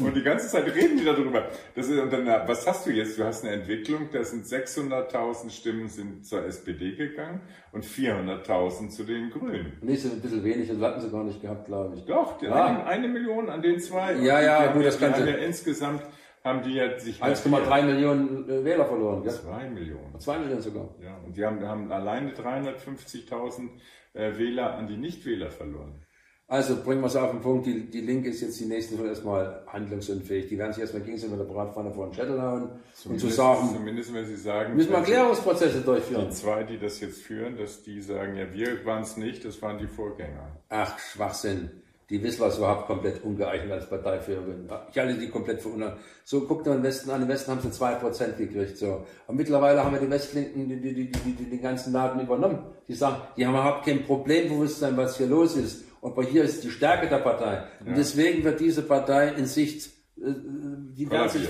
[0.00, 1.50] und die ganze Zeit reden die darüber.
[1.74, 3.18] Das ist, und dann, was hast du jetzt?
[3.18, 7.42] Du hast eine Entwicklung, da sind 600.000 Stimmen sind zur SPD gegangen
[7.72, 9.74] und 400.000 zu den Grünen.
[9.82, 12.06] Nee, sind ein bisschen wenig, das hatten sie gar nicht gehabt, glaube ich.
[12.06, 12.64] Doch, ja.
[12.64, 14.14] eine, eine, Million an den zwei.
[14.14, 16.00] Ja, ja, gut, das kann ja insgesamt
[16.44, 19.22] haben die ja sich 1,3 Millionen äh, Wähler verloren.
[19.22, 19.32] Gell?
[19.32, 20.20] 2 Millionen.
[20.20, 20.94] 2 Millionen sogar.
[21.02, 23.70] Ja, und die haben, haben alleine 350.000
[24.12, 26.04] äh, Wähler an die Nichtwähler verloren.
[26.46, 29.08] Also bringen wir es auf den Punkt, die, die Linke ist jetzt die nächsten Woche
[29.08, 30.46] erstmal handlungsunfähig.
[30.48, 32.68] Die werden sich erstmal gegenseitig mit der Bratpfanne vor den Schädel hauen
[33.06, 36.26] und zu sagen, zumindest wenn sie sagen, müssen wir Erklärungsprozesse durchführen.
[36.28, 39.62] Die zwei, die das jetzt führen, dass die sagen, ja, wir waren es nicht, das
[39.62, 40.60] waren die Vorgänger.
[40.68, 41.70] Ach, Schwachsinn
[42.10, 44.68] die Wissler ist überhaupt komplett ungeeignet als Parteiführerin.
[44.90, 45.96] Ich halte die komplett verunter.
[46.24, 47.22] So, guckt mal den Westen an.
[47.22, 49.06] Im Westen haben sie zwei Prozent gekriegt, so.
[49.26, 52.58] Und mittlerweile haben wir die Westlinken, die, die, die, die, die den ganzen Laden übernommen.
[52.88, 55.84] Die sagen, die haben überhaupt kein Problembewusstsein, was hier los ist.
[56.02, 57.64] Aber hier ist die Stärke der Partei.
[57.80, 57.94] Und ja.
[57.94, 59.86] deswegen wird diese Partei in sich
[60.20, 60.32] äh,
[60.96, 61.48] die, sich,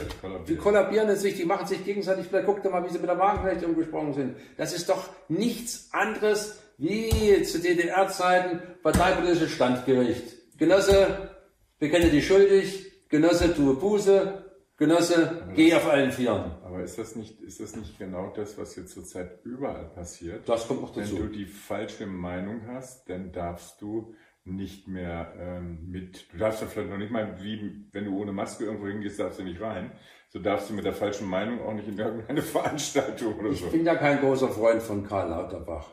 [0.48, 3.10] die kollabieren in sich, die machen sich gegenseitig, vielleicht guckt ihr mal, wie sie mit
[3.10, 4.36] der Wagenknecht umgesprungen sind.
[4.56, 10.43] Das ist doch nichts anderes wie zu DDR-Zeiten parteipolitisches Standgericht.
[10.56, 11.30] Genosse,
[11.78, 14.44] bekenne dich schuldig, Genosse, tue Buße,
[14.76, 16.52] Genosse, aber geh auf allen Vieren.
[16.64, 20.48] Aber ist das nicht, ist das nicht genau das, was jetzt zurzeit überall passiert?
[20.48, 21.16] Das kommt noch dazu.
[21.16, 24.14] Wenn du die falsche Meinung hast, dann darfst du
[24.44, 28.32] nicht mehr ähm, mit, du darfst ja vielleicht noch nicht mal, wie wenn du ohne
[28.32, 29.92] Maske irgendwo hingehst, darfst du nicht rein.
[30.28, 33.66] So darfst du mit der falschen Meinung auch nicht in irgendeine Veranstaltung oder ich so.
[33.66, 35.86] Ich bin ja kein großer Freund von Karl Lauterbach.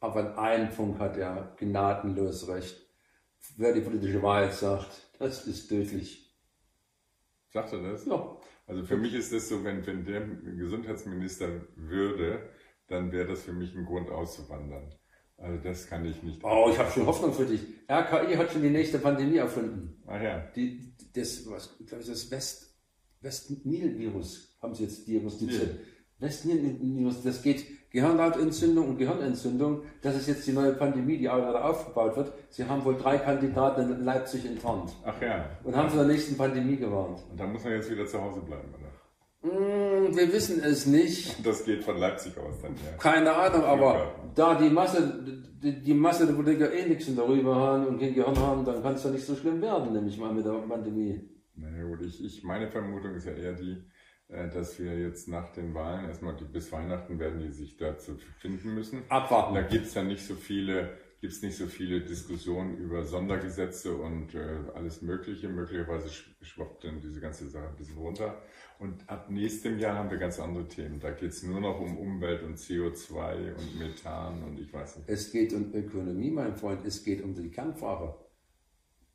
[0.00, 2.85] Aber in einem Punkt hat er gnadenlos recht.
[3.56, 6.34] Wer die politische Wahrheit sagt, das ist tödlich.
[7.48, 8.04] Sagt er das?
[8.06, 8.36] Ja.
[8.66, 12.50] Also für mich ist das so, wenn, wenn der Gesundheitsminister würde,
[12.88, 14.92] dann wäre das für mich ein Grund auszuwandern.
[15.38, 16.42] Also das kann ich nicht.
[16.42, 17.60] Oh, ich habe schon Hoffnung für dich.
[17.88, 20.02] RKI hat schon die nächste Pandemie erfunden.
[20.06, 20.40] Ach ja.
[20.56, 22.74] Die, das, was, ich glaube, das West,
[23.20, 25.74] West-Nil-Virus haben sie jetzt diagnostiziert.
[25.74, 26.26] Ja.
[26.26, 29.82] West-Nil-Virus, das geht Gehirnhautentzündung und Gehirnentzündung.
[30.02, 32.32] Das ist jetzt die neue Pandemie, die gerade aufgebaut wird.
[32.50, 34.92] Sie haben wohl drei Kandidaten in Leipzig enttarnt.
[35.04, 35.46] Ach ja.
[35.64, 37.24] Und haben vor der nächsten Pandemie gewarnt.
[37.30, 39.50] Und da muss man jetzt wieder zu Hause bleiben, oder?
[39.50, 41.46] Hm, wir wissen es nicht.
[41.46, 42.98] Das geht von Leipzig aus dann, ja.
[42.98, 45.24] Keine Ahnung, aber da die Masse,
[45.62, 48.94] die, die Masse der Politiker eh nichts darüber haben und kein Gehirn haben, dann kann
[48.94, 51.20] es ja nicht so schlimm werden, nehme ich mal mit der Pandemie.
[51.54, 53.82] Naja gut, ich, ich, meine Vermutung ist ja eher die,
[54.28, 59.02] dass wir jetzt nach den Wahlen, erstmal bis Weihnachten werden die sich dazu finden müssen.
[59.08, 59.54] Abwarten.
[59.54, 63.96] Da gibt es dann nicht so viele gibt es nicht so viele Diskussionen über Sondergesetze
[63.96, 65.48] und äh, alles Mögliche.
[65.48, 66.08] Möglicherweise
[66.42, 68.42] schwappt dann diese ganze Sache ein bisschen runter.
[68.78, 71.00] Und ab nächstem Jahr haben wir ganz andere Themen.
[71.00, 75.08] Da geht es nur noch um Umwelt und CO2 und Methan und ich weiß nicht.
[75.08, 76.86] Es geht um Ökonomie, mein Freund.
[76.86, 78.14] Es geht um die Kernfrage.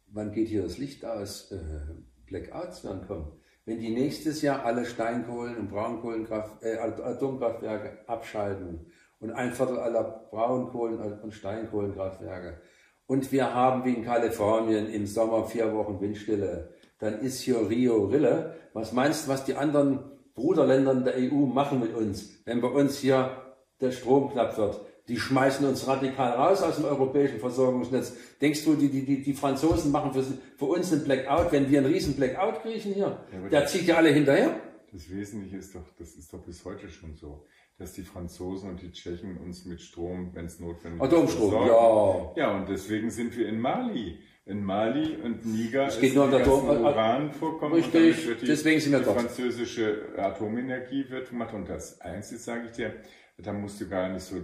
[0.07, 1.51] Wann geht hier das Licht aus?
[1.51, 1.81] Äh,
[2.25, 3.31] Blackouts werden kommen.
[3.65, 10.27] Wenn die nächstes Jahr alle Steinkohlen- und Braunkohlenkraft, äh, Atomkraftwerke abschalten und ein Viertel aller
[10.31, 12.61] Braunkohlen- und Steinkohlenkraftwerke
[13.11, 16.69] und wir haben wie in Kalifornien im Sommer vier Wochen Windstille,
[16.99, 18.55] dann ist hier Rio Rille.
[18.71, 19.99] Was meinst du, was die anderen
[20.33, 23.31] Bruderländer der EU machen mit uns, wenn bei uns hier
[23.81, 24.79] der Strom knapp wird?
[25.07, 28.13] Die schmeißen uns radikal raus aus dem europäischen Versorgungsnetz.
[28.39, 30.23] Denkst du, die, die, die Franzosen machen für,
[30.57, 33.19] für uns einen Blackout, wenn wir einen riesen Blackout kriechen hier?
[33.31, 34.59] Ja, der zieht ja alle hinterher.
[34.93, 37.45] Das Wesentliche ist doch, das ist doch bis heute schon so
[37.81, 42.31] dass die Franzosen und die Tschechen uns mit Strom, wenn es notwendig ist, Atomstrom, ja.
[42.35, 44.19] Ja, und deswegen sind wir in Mali.
[44.45, 47.75] In Mali und Niger es geht nur um Atom Uran vorkommen.
[47.75, 51.53] Richtig, die, deswegen sind wir die französische Atomenergie wird gemacht.
[51.53, 52.95] Und das Einzige sage ich dir,
[53.37, 54.37] da musst du gar nicht so,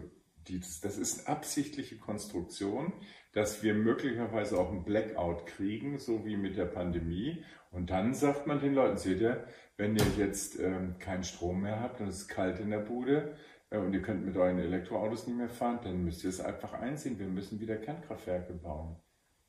[0.82, 2.94] das ist eine absichtliche Konstruktion,
[3.34, 7.44] dass wir möglicherweise auch einen Blackout kriegen, so wie mit der Pandemie.
[7.72, 9.46] Und dann sagt man den Leuten, seht ihr,
[9.78, 13.36] wenn ihr jetzt ähm, keinen Strom mehr habt und es ist kalt in der Bude
[13.70, 16.74] äh, und ihr könnt mit euren Elektroautos nicht mehr fahren, dann müsst ihr es einfach
[16.74, 17.20] einsehen.
[17.20, 18.96] Wir müssen wieder Kernkraftwerke bauen.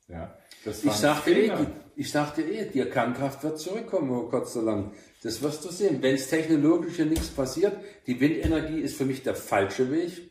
[0.09, 0.35] Ja,
[0.65, 1.51] das ich, sagte eh,
[1.95, 4.91] ich sagte eh, die Kernkraft wird zurückkommen, oh Gott so lang.
[5.21, 6.01] Das wirst du sehen.
[6.01, 10.28] Wenn es technologisch hier nichts passiert, die Windenergie ist für mich der falsche Weg.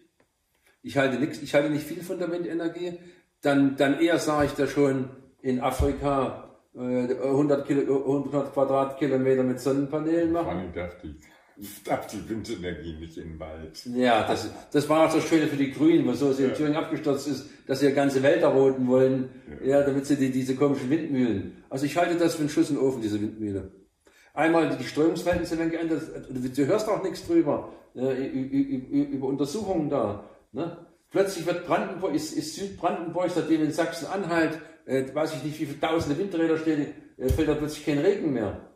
[0.82, 2.98] Ich halte, nix, ich halte nicht viel von der Windenergie.
[3.42, 5.10] Dann, dann eher sage ich da schon
[5.42, 10.44] in Afrika, 100, Kilo, 100 Quadratkilometer mit Sonnenpanelen machen.
[10.44, 11.16] Vor allem darf die,
[11.84, 13.84] darf die Windenergie nicht in den Wald.
[13.86, 17.26] Ja, das, das war auch das Schöne für die Grünen, was so in Thüringen abgestürzt
[17.26, 19.30] ist, dass sie ja ganze Wälder roten wollen,
[19.64, 19.78] ja.
[19.78, 21.64] ja damit sie die, diese komischen Windmühlen.
[21.68, 23.72] Also ich halte das für einen Schuss in den Ofen, diese Windmühle.
[24.34, 30.24] Einmal die Strömungsverhältnisse werden geändert, du hörst auch nichts drüber, über Untersuchungen da.
[30.52, 30.86] Ne?
[31.10, 35.80] Plötzlich wird Brandenburg, ist, ist Südbrandenburg, seitdem in Sachsen-Anhalt äh, weiß ich nicht, wie viele
[35.80, 38.68] tausende Windräder stehen, äh, fällt da plötzlich kein Regen mehr.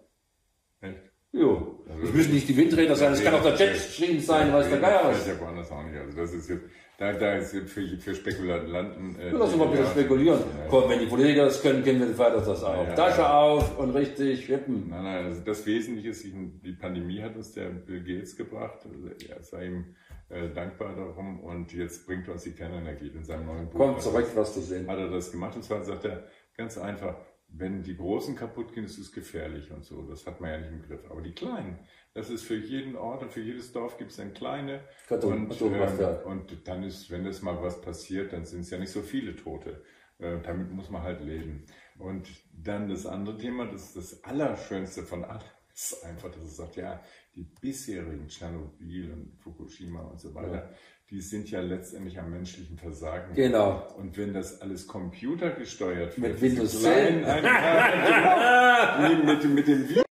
[0.81, 0.99] Echt?
[1.33, 1.83] Jo.
[1.89, 4.81] Also, das müssen nicht die Windräder sein, es kann auch der Jetstream sein, weiß der
[4.81, 5.27] Geier was.
[5.27, 5.97] Ja, woanders auch nicht.
[5.97, 6.65] Also das ist jetzt,
[6.99, 9.19] da, da ist jetzt für, für Spekulanten.
[9.19, 10.41] Äh, ja, lass uns mal ein bisschen spekulieren.
[10.41, 10.67] Ja.
[10.69, 12.87] Komm, wenn die Politiker das können, können wir weiter das auch.
[12.87, 13.41] Ja, Tasche ja.
[13.41, 14.91] auf und richtig schippen.
[14.91, 18.81] Nein, nein, also das Wesentliche ist, die Pandemie hat uns der Bill Gates gebracht.
[18.85, 19.97] Also er sei ihm
[20.33, 23.79] äh, dankbar darum und jetzt bringt uns die Kernenergie in seinem neuen Buch.
[23.79, 24.88] Kommt zurück, was zu sehen.
[24.88, 26.25] Hat er das gemacht und zwar sagt er
[26.57, 27.16] ganz einfach,
[27.55, 30.03] wenn die Großen kaputt gehen, ist es gefährlich und so.
[30.03, 31.11] Das hat man ja nicht im Griff.
[31.11, 31.79] Aber die Kleinen,
[32.14, 34.81] das ist für jeden Ort und für jedes Dorf gibt es eine kleine.
[35.07, 38.79] Karton, und, äh, und dann ist, wenn es mal was passiert, dann sind es ja
[38.79, 39.83] nicht so viele Tote.
[40.18, 41.66] Äh, damit muss man halt leben.
[41.99, 45.42] Und dann das andere Thema, das ist das Allerschönste von allem,
[45.75, 47.03] ist einfach, dass es sagt, ja,
[47.35, 50.71] die bisherigen Tschernobyl und Fukushima und so weiter,
[51.11, 53.35] die sind ja letztendlich am menschlichen Versagen.
[53.35, 53.87] Genau.
[53.97, 57.21] Und wenn das alles computergesteuert wird, mit Windows 10,
[59.27, 60.05] mit, mit dem Viren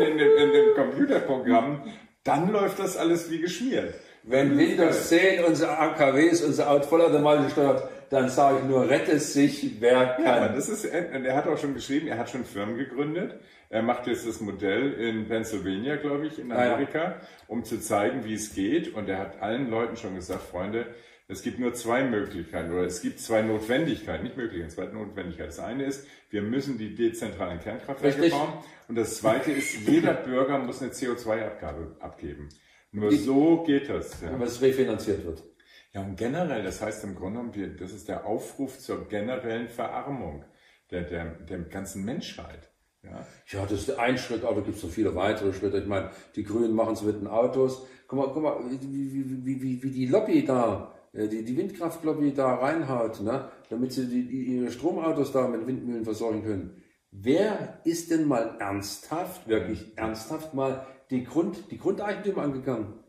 [0.00, 1.82] in, dem, in dem Computerprogramm,
[2.24, 3.94] dann läuft das alles wie geschmiert.
[4.22, 9.80] Wenn Windows 10 unsere AKWs, unser Out vollautomatisch steuert, dann sage ich nur, rette sich,
[9.80, 10.24] wer kann.
[10.24, 13.40] Ja, das ist, er hat auch schon geschrieben, er hat schon Firmen gegründet.
[13.68, 18.24] Er macht jetzt das Modell in Pennsylvania, glaube ich, in Amerika, ja, um zu zeigen,
[18.24, 18.94] wie es geht.
[18.94, 20.86] Und er hat allen Leuten schon gesagt, Freunde,
[21.28, 25.50] es gibt nur zwei Möglichkeiten oder es gibt zwei Notwendigkeiten, nicht Möglichkeiten, zwei Notwendigkeiten.
[25.50, 28.32] Das eine ist, wir müssen die dezentralen Kernkraftwerke Richtig.
[28.32, 28.54] bauen.
[28.88, 32.48] Und das zweite ist, jeder Bürger muss eine CO2-Abgabe abgeben.
[32.90, 34.20] Nur die, so geht das.
[34.20, 34.32] Ja.
[34.32, 35.44] Aber es refinanziert wird.
[35.92, 40.44] Ja, und generell, das heißt im Grunde genommen, das ist der Aufruf zur generellen Verarmung
[40.90, 42.70] der, der, der ganzen Menschheit.
[43.02, 43.26] Ja.
[43.46, 45.78] ja, das ist ein Schritt, aber da gibt es noch viele weitere Schritte.
[45.78, 47.86] Ich meine, die Grünen machen es mit den Autos.
[48.06, 52.34] Guck mal, guck mal wie, wie, wie, wie die Lobby da, äh, die, die Windkraftlobby
[52.34, 53.50] da reinhaut, ne?
[53.70, 56.82] damit sie die, die, ihre Stromautos da mit Windmühlen versorgen können.
[57.10, 62.99] Wer ist denn mal ernsthaft, wirklich ernsthaft mal die, Grund, die Grundeigentümer angegangen?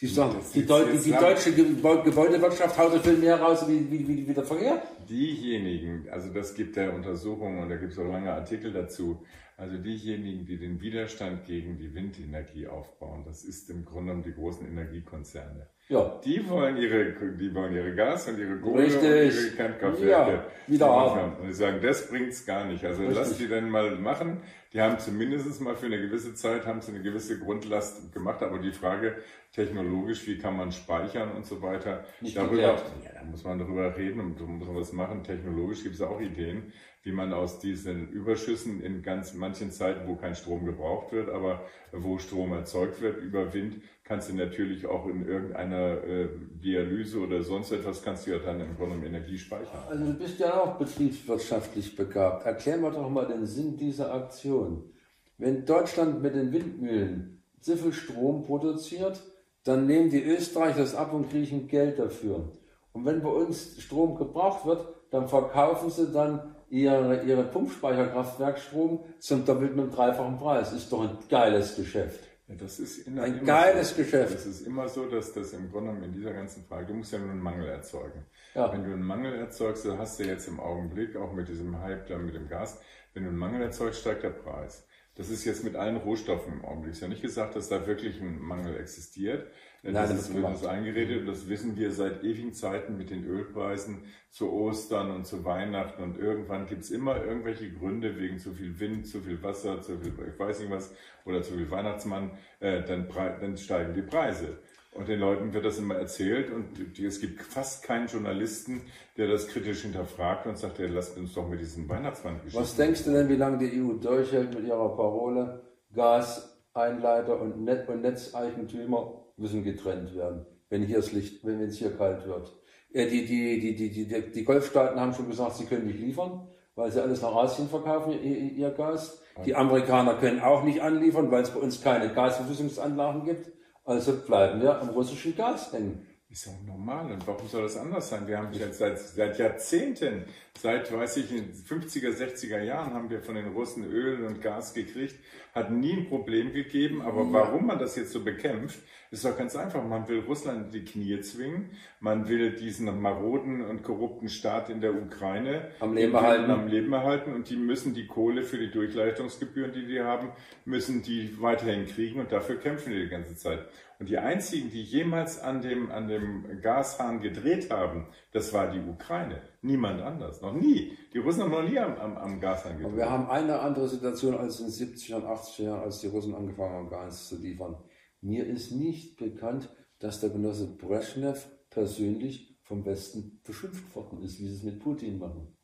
[0.00, 4.06] Die sagen, die, Deu die, die deutsche Gebäudewirtschaft haut so viel mehr raus wie, wie,
[4.06, 4.80] wie, wie der Verkehr.
[5.08, 9.20] Diejenigen, also das gibt ja Untersuchungen und da gibt es auch lange Artikel dazu,
[9.56, 14.32] also diejenigen, die den Widerstand gegen die Windenergie aufbauen, das ist im Grunde genommen die
[14.32, 15.66] großen Energiekonzerne.
[15.88, 16.20] Ja.
[16.24, 19.02] Die wollen ihre, die wollen ihre Gas und ihre Kohle Richtig.
[19.02, 21.36] und ihre Kernkraftwerke ja, wieder haben.
[21.40, 22.84] Und die sagen, das bringt's gar nicht.
[22.84, 23.18] Also Richtig.
[23.18, 24.42] lass die dann mal machen.
[24.74, 28.42] Die haben zumindest mal für eine gewisse Zeit haben sie eine gewisse Grundlast gemacht.
[28.42, 29.16] Aber die Frage
[29.52, 32.76] technologisch, wie kann man speichern und so weiter, nicht darüber, ja,
[33.14, 35.24] da muss man darüber reden und muss man was machen.
[35.24, 36.72] Technologisch gibt es auch Ideen
[37.08, 41.62] wie man aus diesen Überschüssen in ganz manchen Zeiten, wo kein Strom gebraucht wird, aber
[41.90, 46.28] wo Strom erzeugt wird über Wind, kannst du natürlich auch in irgendeiner äh,
[46.62, 49.84] Dialyse oder sonst etwas, kannst du ja dann im Grunde Energie speichern.
[49.88, 52.44] Also du bist ja auch betriebswirtschaftlich begabt.
[52.44, 54.92] Erklär mir doch mal den Sinn dieser Aktion.
[55.38, 59.22] Wenn Deutschland mit den Windmühlen so viel Strom produziert,
[59.68, 62.52] dann nehmen die Österreicher das ab und kriegen Geld dafür.
[62.92, 69.44] Und wenn bei uns Strom gebraucht wird, dann verkaufen sie dann ihre, ihre Pumpspeicherkraftwerkstrom zum
[69.44, 70.72] doppelten und dreifachen Preis.
[70.72, 72.24] Ist doch ein geiles Geschäft.
[72.48, 73.96] Ja, das ist ein geiles so.
[73.96, 74.34] Geschäft.
[74.34, 77.12] Es ist immer so, dass das im Grunde genommen in dieser ganzen Frage, du musst
[77.12, 78.24] ja nur einen Mangel erzeugen.
[78.54, 78.72] Ja.
[78.72, 82.06] Wenn du einen Mangel erzeugst, dann hast du jetzt im Augenblick, auch mit diesem Hype
[82.06, 82.80] da mit dem Gas,
[83.12, 84.87] wenn du einen Mangel erzeugst, steigt der Preis.
[85.18, 86.92] Das ist jetzt mit allen Rohstoffen im Augenblick.
[86.92, 89.48] Ist ja nicht gesagt, dass da wirklich ein Mangel existiert.
[89.82, 93.24] Nein, das, das wird uns eingeredet und das wissen wir seit ewigen Zeiten mit den
[93.24, 98.78] Ölpreisen zu Ostern und zu Weihnachten und irgendwann gibt's immer irgendwelche Gründe wegen zu viel
[98.78, 102.82] Wind, zu viel Wasser, zu viel, ich weiß nicht was, oder zu viel Weihnachtsmann, äh,
[102.82, 103.08] dann,
[103.40, 104.58] dann steigen die Preise.
[104.94, 108.82] Und den Leuten wird das immer erzählt und die, es gibt fast keinen Journalisten,
[109.16, 112.60] der das kritisch hinterfragt und sagt, ja, lasst uns doch mit diesen Weihnachtsmann geschichten.
[112.60, 115.62] Was denkst du denn, wie lange die EU durchhält mit ihrer Parole?
[115.94, 121.96] Gaseinleiter und, Net und Netzeigentümer müssen getrennt werden, wenn hier das Licht, wenn es hier
[121.96, 122.52] kalt wird.
[122.94, 126.90] Die, die, die, die, die, die Golfstaaten haben schon gesagt, sie können nicht liefern, weil
[126.90, 129.22] sie alles nach Asien verkaufen, ihr, ihr Gas.
[129.44, 133.52] Die Amerikaner können auch nicht anliefern, weil es bei uns keine Gasverflüssungsanlagen gibt.
[133.88, 136.06] Also bleiben wir am russischen Gas hängen.
[136.30, 137.10] Ist ja normal.
[137.10, 138.28] Und warum soll das anders sein?
[138.28, 140.24] Wir haben jetzt seit, seit Jahrzehnten,
[140.58, 144.74] seit, weiß ich, in 50er, 60er Jahren haben wir von den Russen Öl und Gas
[144.74, 145.14] gekriegt.
[145.54, 147.00] Hat nie ein Problem gegeben.
[147.00, 147.32] Aber ja.
[147.32, 148.78] warum man das jetzt so bekämpft,
[149.10, 149.82] ist doch ganz einfach.
[149.82, 151.70] Man will Russland in die Knie zwingen.
[151.98, 156.50] Man will diesen maroden und korrupten Staat in der Ukraine am Leben erhalten.
[156.50, 157.32] Am Leben erhalten.
[157.32, 160.28] Und die müssen die Kohle für die Durchleitungsgebühren, die die haben,
[160.66, 162.20] müssen die weiterhin kriegen.
[162.20, 163.66] Und dafür kämpfen die die ganze Zeit.
[163.98, 168.78] Und die einzigen, die jemals an dem, an dem Gashahn gedreht haben, das war die
[168.78, 169.42] Ukraine.
[169.60, 170.40] Niemand anders.
[170.40, 170.96] Noch nie.
[171.12, 172.86] Die Russen haben noch nie am, am, am Gashahn gedreht.
[172.86, 176.06] Aber wir haben eine andere Situation als in den 70er und 80er Jahren, als die
[176.06, 177.76] Russen angefangen haben, Gas zu liefern.
[178.20, 184.46] Mir ist nicht bekannt, dass der Genosse Brezhnev persönlich vom Westen beschimpft worden ist, wie
[184.46, 185.56] sie es mit Putin machen.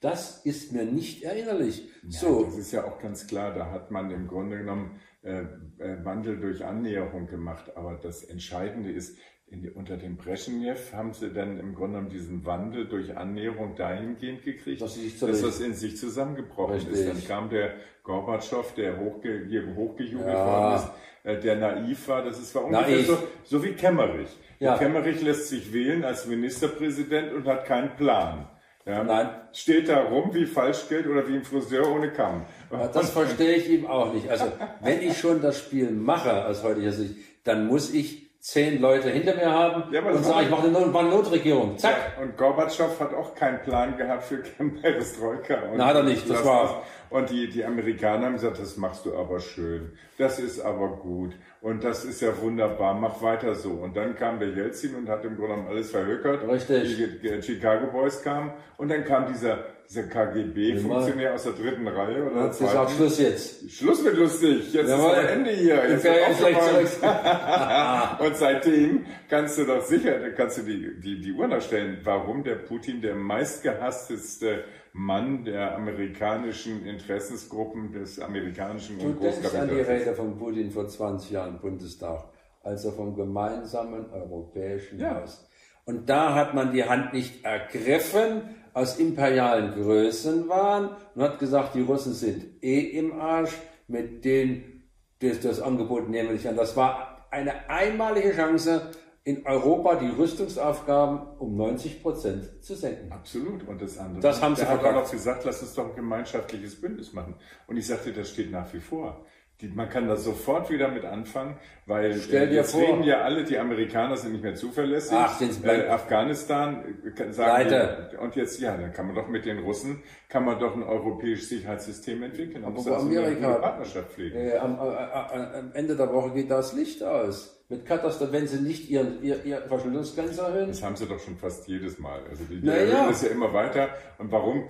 [0.00, 1.88] Das ist mir nicht erinnerlich.
[2.02, 2.44] Ja, so.
[2.44, 7.26] Das ist ja auch ganz klar, da hat man im Grunde genommen Wandel durch Annäherung
[7.26, 7.72] gemacht.
[7.76, 12.44] Aber das Entscheidende ist, in, unter dem Brezhnev haben sie dann im Grunde genommen diesen
[12.46, 16.94] Wandel durch Annäherung dahingehend gekriegt, dass, dass das in sich zusammengebrochen Richtig.
[16.94, 17.08] ist.
[17.08, 20.46] Dann kam der Gorbatschow, der hochge, hier hochgejubelt ja.
[20.46, 20.90] worden ist,
[21.24, 22.24] äh, der naiv war.
[22.24, 24.28] Das ist war ungefähr so, so wie Kemmerich.
[24.60, 24.78] Ja.
[24.78, 28.48] Kemmerich lässt sich wählen als Ministerpräsident und hat keinen Plan.
[28.86, 29.30] Ja, Nein.
[29.52, 32.44] Steht da rum wie Falschgeld oder wie ein Friseur ohne Kamm.
[32.70, 34.28] Ja, das verstehe ich ihm auch nicht.
[34.28, 39.08] Also, wenn ich schon das Spiel mache aus heutiger Sicht, dann muss ich zehn Leute
[39.08, 41.78] hinter mir haben ja, und sagen, ich mache eine, Not Notregierung.
[41.78, 41.96] Zack.
[42.18, 44.36] Ja, und Gorbatschow hat auch keinen Plan gehabt für
[44.82, 45.62] Perestroika.
[45.74, 46.28] Na, hat er nicht.
[46.28, 46.82] Das, das war.
[47.08, 49.96] Und die, die Amerikaner haben gesagt, das machst du aber schön.
[50.18, 51.32] Das ist aber gut.
[51.64, 52.92] Und das ist ja wunderbar.
[52.92, 53.70] Mach weiter so.
[53.70, 56.46] Und dann kam der Jelzin und hat im Grunde genommen alles verhökert.
[56.46, 57.22] Richtig.
[57.22, 58.52] Die Chicago Boys kamen.
[58.76, 63.18] Und dann kam dieser dieser KGB-Funktionär aus der dritten Reihe oder Das ist auch Schluss
[63.18, 63.70] jetzt.
[63.70, 64.72] Schluss mit lustig.
[64.72, 65.12] Jetzt Jawohl.
[65.12, 65.88] ist Ende hier.
[65.88, 67.02] Jetzt ist
[68.20, 72.56] Und seitdem kannst du doch sicher, kannst du die, die, die Uhr stellen, warum der
[72.56, 80.38] Putin der meistgehassteste Mann der amerikanischen Interessensgruppen des amerikanischen Du denkst an die Rede von
[80.38, 82.24] Putin vor 20 Jahren im Bundestag,
[82.62, 85.16] als er vom gemeinsamen europäischen ja.
[85.16, 85.48] Haus.
[85.84, 88.42] Und da hat man die Hand nicht ergriffen,
[88.74, 93.56] aus imperialen Größen waren und hat gesagt, die Russen sind eh im Arsch,
[93.88, 96.56] mit denen das, das Angebot nehmen nicht an.
[96.56, 98.90] Das war eine einmalige Chance,
[99.26, 103.10] in Europa die Rüstungsaufgaben um 90 Prozent zu senken.
[103.10, 103.66] Absolut.
[103.66, 104.20] Und das andere.
[104.20, 107.34] Das haben sie hat auch noch gesagt, lass uns doch ein gemeinschaftliches Bündnis machen.
[107.66, 109.24] Und ich sagte, das steht nach wie vor.
[109.74, 112.80] Man kann da sofort wieder mit anfangen, weil Stell dir jetzt vor.
[112.80, 115.16] reden ja alle, die Amerikaner sind nicht mehr zuverlässig.
[115.16, 116.84] Ach, äh, Afghanistan
[117.16, 120.58] äh, sagen die, und jetzt ja, dann kann man doch mit den Russen kann man
[120.58, 122.64] doch ein europäisches Sicherheitssystem entwickeln.
[122.64, 124.36] Aber wo Amerika eine Partnerschaft pflegen.
[124.36, 127.62] Äh, am, äh, äh, am, Ende der Woche geht das Licht aus.
[127.68, 130.68] Mit Katastrophe, wenn sie nicht ihren, ihr, ihr Verschuldungsgrenze erhöhen.
[130.68, 132.20] Das haben sie doch schon fast jedes Mal.
[132.28, 132.82] Also die, die naja.
[132.82, 133.90] erhöhen das ja immer weiter.
[134.18, 134.66] Und warum?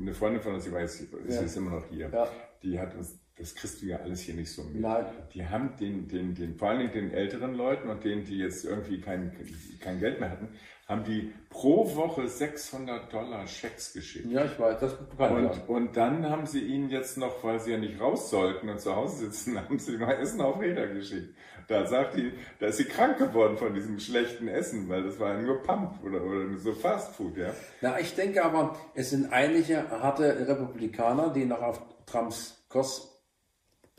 [0.00, 1.40] Eine Freundin von uns, die weiß, sie ja.
[1.40, 2.10] ist immer noch hier.
[2.12, 2.26] Ja.
[2.62, 4.80] Die hat uns das kriegst du ja alles hier nicht so mit.
[4.80, 5.06] Nein.
[5.32, 8.64] Die haben den, den, den, vor allen Dingen den älteren Leuten und denen, die jetzt
[8.64, 9.32] irgendwie kein,
[9.80, 10.48] kein Geld mehr hatten,
[10.86, 14.30] haben die pro Woche 600 Dollar Schecks geschickt.
[14.30, 17.58] Ja, ich weiß, das kann und, ich und dann haben sie ihnen jetzt noch, weil
[17.58, 20.86] sie ja nicht raus sollten und zu Hause sitzen, haben sie noch Essen auf Räder
[20.88, 21.34] geschickt.
[21.66, 25.34] Da sagt die, da ist sie krank geworden von diesem schlechten Essen, weil das war
[25.34, 27.52] ja nur Pump oder, oder so Fast Food, ja.
[27.80, 33.13] Na, ich denke aber, es sind einige harte Republikaner, die noch auf Trumps Kurs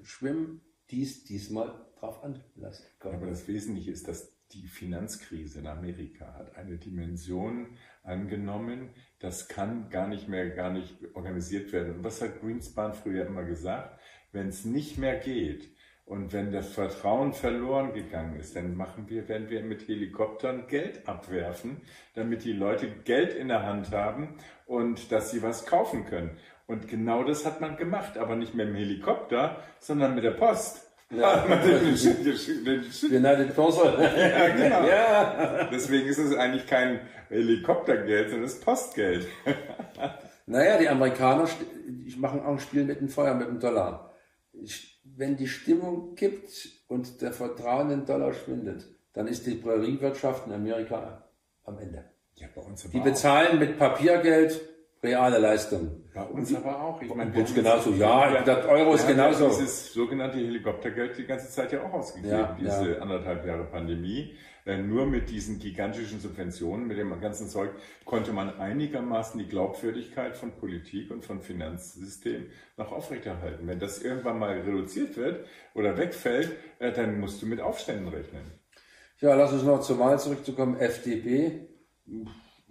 [0.06, 3.16] schwimmen, dies diesmal drauf anlassen können.
[3.16, 9.90] Aber das Wesentliche ist, dass die Finanzkrise in Amerika hat eine Dimension angenommen, das kann
[9.90, 11.96] gar nicht mehr, gar nicht organisiert werden.
[11.96, 14.00] Und was hat Greenspan früher immer gesagt?
[14.32, 15.76] Wenn es nicht mehr geht,
[16.06, 21.08] und wenn das Vertrauen verloren gegangen ist, dann machen wir, werden wir mit Helikoptern Geld
[21.10, 21.82] abwerfen,
[22.14, 24.38] damit die Leute Geld in der Hand haben
[24.68, 26.38] und dass sie was kaufen können.
[26.68, 30.82] Und genau das hat man gemacht, aber nicht mit dem Helikopter, sondern mit der Post.
[31.12, 31.56] Ja, United
[33.56, 34.02] Postal.
[34.02, 34.88] ja, genau.
[34.88, 35.70] Ja.
[35.72, 37.00] Deswegen ist es eigentlich kein
[37.30, 39.28] Helikoptergeld, sondern es ist Postgeld.
[40.48, 41.48] naja, die Amerikaner
[42.18, 44.12] machen auch ein Spiel mit dem Feuer, mit dem Dollar.
[45.04, 50.48] Wenn die Stimmung kippt und der Vertrauen in den Dollar schwindet, dann ist die Präriewirtschaft
[50.48, 51.24] in Amerika
[51.66, 52.06] am Ende.
[52.36, 54.60] Ja, bei uns die bezahlen mit Papiergeld
[55.06, 56.04] reale Leistung.
[56.14, 57.02] Bei uns aber auch.
[57.02, 57.92] Ich meine, uns genauso.
[57.92, 59.48] Ja, das Euro ist genauso.
[59.50, 62.32] Dieses sogenannte Helikoptergeld die ganze Zeit ja auch ausgegeben.
[62.34, 63.00] Ja, diese ja.
[63.00, 64.36] anderthalb Jahre Pandemie.
[64.66, 67.70] Äh, nur mit diesen gigantischen Subventionen, mit dem ganzen Zeug,
[68.04, 73.68] konnte man einigermaßen die Glaubwürdigkeit von Politik und von Finanzsystem noch aufrechterhalten.
[73.68, 75.46] Wenn das irgendwann mal reduziert wird
[75.76, 78.42] oder wegfällt, äh, dann musst du mit Aufständen rechnen.
[79.20, 80.78] Ja, lass uns noch zur Wahl zurückzukommen.
[80.78, 81.68] FDP,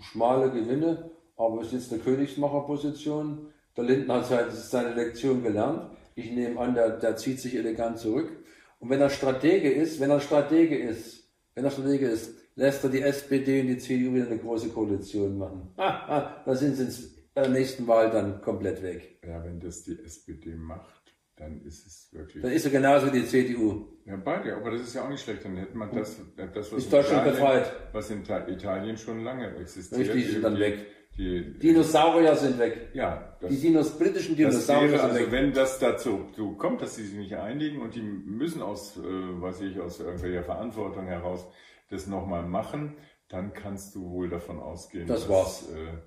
[0.01, 3.53] schmale Gewinne aber es ist jetzt eine Königsmacherposition.
[3.77, 5.91] Der Lindner hat seine Lektion gelernt.
[6.15, 8.31] Ich nehme an, der, der zieht sich elegant zurück.
[8.79, 12.91] Und wenn er Stratege ist, wenn er Stratege ist, wenn er Stratege ist, lässt er
[12.91, 15.73] die SPD und die CDU wieder eine große Koalition machen.
[15.77, 19.19] da sind sie in der nächsten Wahl dann komplett weg.
[19.27, 22.43] Ja, wenn das die SPD macht, dann ist es wirklich.
[22.43, 23.87] Dann ist er genauso wie die CDU.
[24.05, 25.45] Ja, beide, aber das ist ja auch nicht schlecht.
[25.45, 30.01] Dann hätte man das, das was, ist in Italien, was in Italien schon lange existiert.
[30.01, 30.87] Richtig, ist dann weg.
[31.17, 32.91] Die Dinosaurier sind weg.
[32.93, 33.37] Ja.
[33.41, 35.31] Das, die Dinos, britischen Dinosaurier wäre, sind also weg.
[35.31, 36.27] wenn das dazu
[36.59, 40.43] kommt, dass sie sich nicht einigen und die müssen aus, äh, weiß ich, aus irgendwelcher
[40.43, 41.47] Verantwortung heraus
[41.91, 42.97] das nochmal machen,
[43.29, 45.99] dann kannst du wohl davon ausgehen, das dass, äh,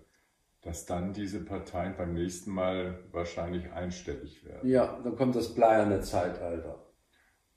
[0.61, 4.67] dass dann diese Parteien beim nächsten Mal wahrscheinlich einstellig werden.
[4.67, 6.86] Ja, dann kommt das bleierne Zeitalter.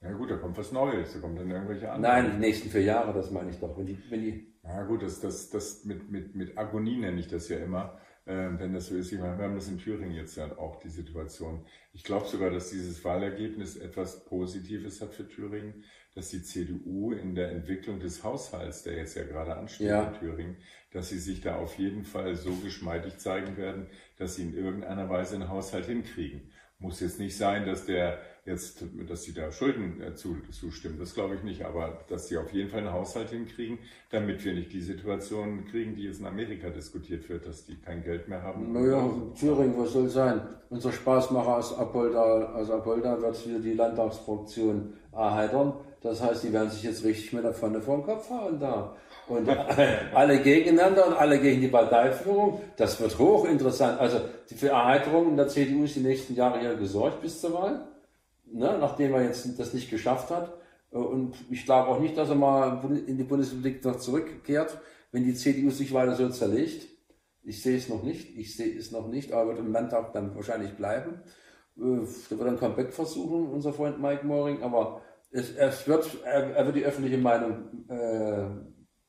[0.02, 2.24] Ja gut, da kommt was Neues, da kommen dann irgendwelche anderen.
[2.24, 3.76] Nein, die nächsten vier Jahre, das meine ich doch.
[3.76, 7.28] Wenn die, wenn die ja gut, das, das, das mit, mit, mit Agonie nenne ich
[7.28, 9.10] das ja immer, äh, wenn das so ist.
[9.10, 11.64] Ich meine, wir haben das in Thüringen jetzt ja auch, die Situation.
[11.92, 15.84] Ich glaube sogar, dass dieses Wahlergebnis etwas Positives hat für Thüringen,
[16.14, 20.08] dass die CDU in der Entwicklung des Haushalts, der jetzt ja gerade ansteht ja.
[20.08, 20.56] in Thüringen,
[20.92, 23.86] dass sie sich da auf jeden Fall so geschmeidig zeigen werden,
[24.18, 26.50] dass sie in irgendeiner Weise einen Haushalt hinkriegen.
[26.78, 28.20] Muss jetzt nicht sein, dass der
[28.50, 32.36] Jetzt, dass sie da Schulden äh, zu, zustimmen, das glaube ich nicht, aber dass sie
[32.36, 33.78] auf jeden Fall einen Haushalt hinkriegen,
[34.10, 38.02] damit wir nicht die Situation kriegen, die jetzt in Amerika diskutiert wird, dass die kein
[38.02, 38.72] Geld mehr haben.
[38.72, 40.40] Naja, Thüringen, was soll sein?
[40.68, 45.74] Unser Spaßmacher aus Apolda, aus Apolda wird wieder die Landtagsfraktion erheitern.
[46.02, 48.96] Das heißt, die werden sich jetzt richtig mit der Pfanne vor den Kopf hauen da.
[49.28, 49.48] Und
[50.14, 52.60] alle gegeneinander und alle gegen die Parteiführung.
[52.76, 54.00] Das wird hochinteressant.
[54.00, 54.18] Also
[54.56, 57.86] für Erheiterung in der CDU ist die nächsten Jahre hier gesorgt bis zur Wahl
[58.52, 60.52] ne, nachdem er jetzt das nicht geschafft hat.
[60.90, 64.80] Und ich glaube auch nicht, dass er mal in die Bundesrepublik noch zurückkehrt,
[65.12, 66.88] wenn die CDU sich weiter so zerlegt.
[67.42, 70.34] Ich sehe es noch nicht, ich sehe es noch nicht, aber wird im Landtag dann
[70.34, 71.22] wahrscheinlich bleiben.
[71.76, 76.54] Äh, da wird ein Comeback versuchen, unser Freund Mike Moring, aber es, es wird, er,
[76.56, 78.48] er, wird die öffentliche Meinung äh,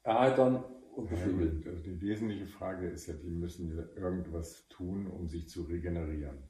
[0.03, 0.63] erheitern
[0.95, 1.61] und beflügeln.
[1.65, 6.43] Ja, also die wesentliche Frage ist ja, die müssen irgendwas tun, um sich zu regenerieren.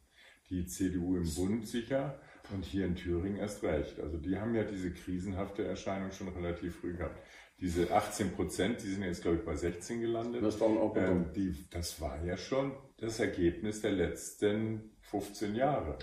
[0.50, 2.20] Die CDU im Bund sicher,
[2.52, 4.00] und hier in Thüringen erst recht.
[4.00, 7.20] Also die haben ja diese krisenhafte Erscheinung schon relativ früh gehabt.
[7.60, 10.44] Diese 18 Prozent, die sind jetzt, glaube ich, bei 16 gelandet.
[10.44, 15.98] Das, war auch ähm, die, das war ja schon das Ergebnis der letzten 15 Jahre.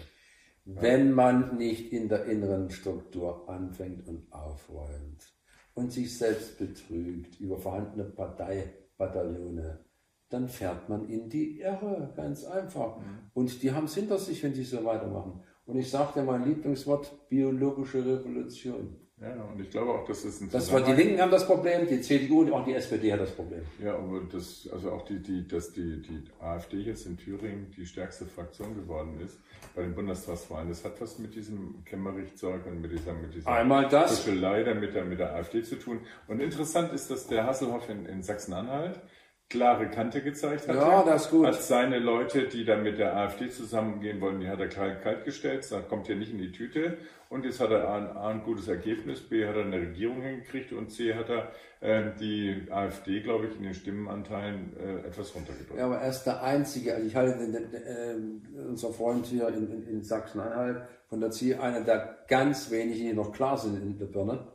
[0.64, 5.32] Wenn man nicht in der inneren Struktur anfängt und aufräumt
[5.74, 9.84] und sich selbst betrügt über vorhandene Parteibataillone,
[10.28, 12.98] dann fährt man in die Irre, ganz einfach.
[12.98, 13.30] Mhm.
[13.32, 15.42] Und die haben es hinter sich, wenn sie so weitermachen.
[15.68, 18.96] Und ich sagte mein Lieblingswort, biologische Revolution.
[19.20, 21.86] Ja, und ich glaube auch, dass es ein Das war die Linken haben das Problem,
[21.86, 23.60] die CDU und auch die SPD hat das Problem.
[23.82, 27.84] Ja, aber das, also auch die, die, dass die, die AfD jetzt in Thüringen die
[27.84, 29.38] stärkste Fraktion geworden ist
[29.74, 33.88] bei den Bundestagswahlen, das hat was mit diesem Kemmerich-Zeug und mit dieser, mit dieser Einmal
[33.88, 34.24] das.
[34.24, 36.00] Kuschelei mit der, mit der AfD zu tun.
[36.28, 39.00] Und interessant ist, dass der Hasselhoff in, in Sachsen-Anhalt
[39.48, 40.76] klare Kante gezeigt hat.
[40.76, 41.46] Ja, das ist gut.
[41.46, 45.24] Hat seine Leute, die dann mit der AfD zusammengehen wollen, die hat er kalt, kalt
[45.24, 46.98] gestellt, das kommt hier nicht in die Tüte.
[47.30, 50.72] Und jetzt hat er A, A ein gutes Ergebnis, B hat er eine Regierung hingekriegt
[50.72, 55.78] und C hat er äh, die AfD, glaube ich, in den Stimmenanteilen äh, etwas runtergedrückt.
[55.78, 59.48] Ja, aber er ist der Einzige, also ich halte den, den, äh, unser Freund hier
[59.48, 63.80] in, in, in Sachsen-Anhalt von der CIE einer der ganz wenigen, die noch klar sind
[63.80, 64.46] in der Birne.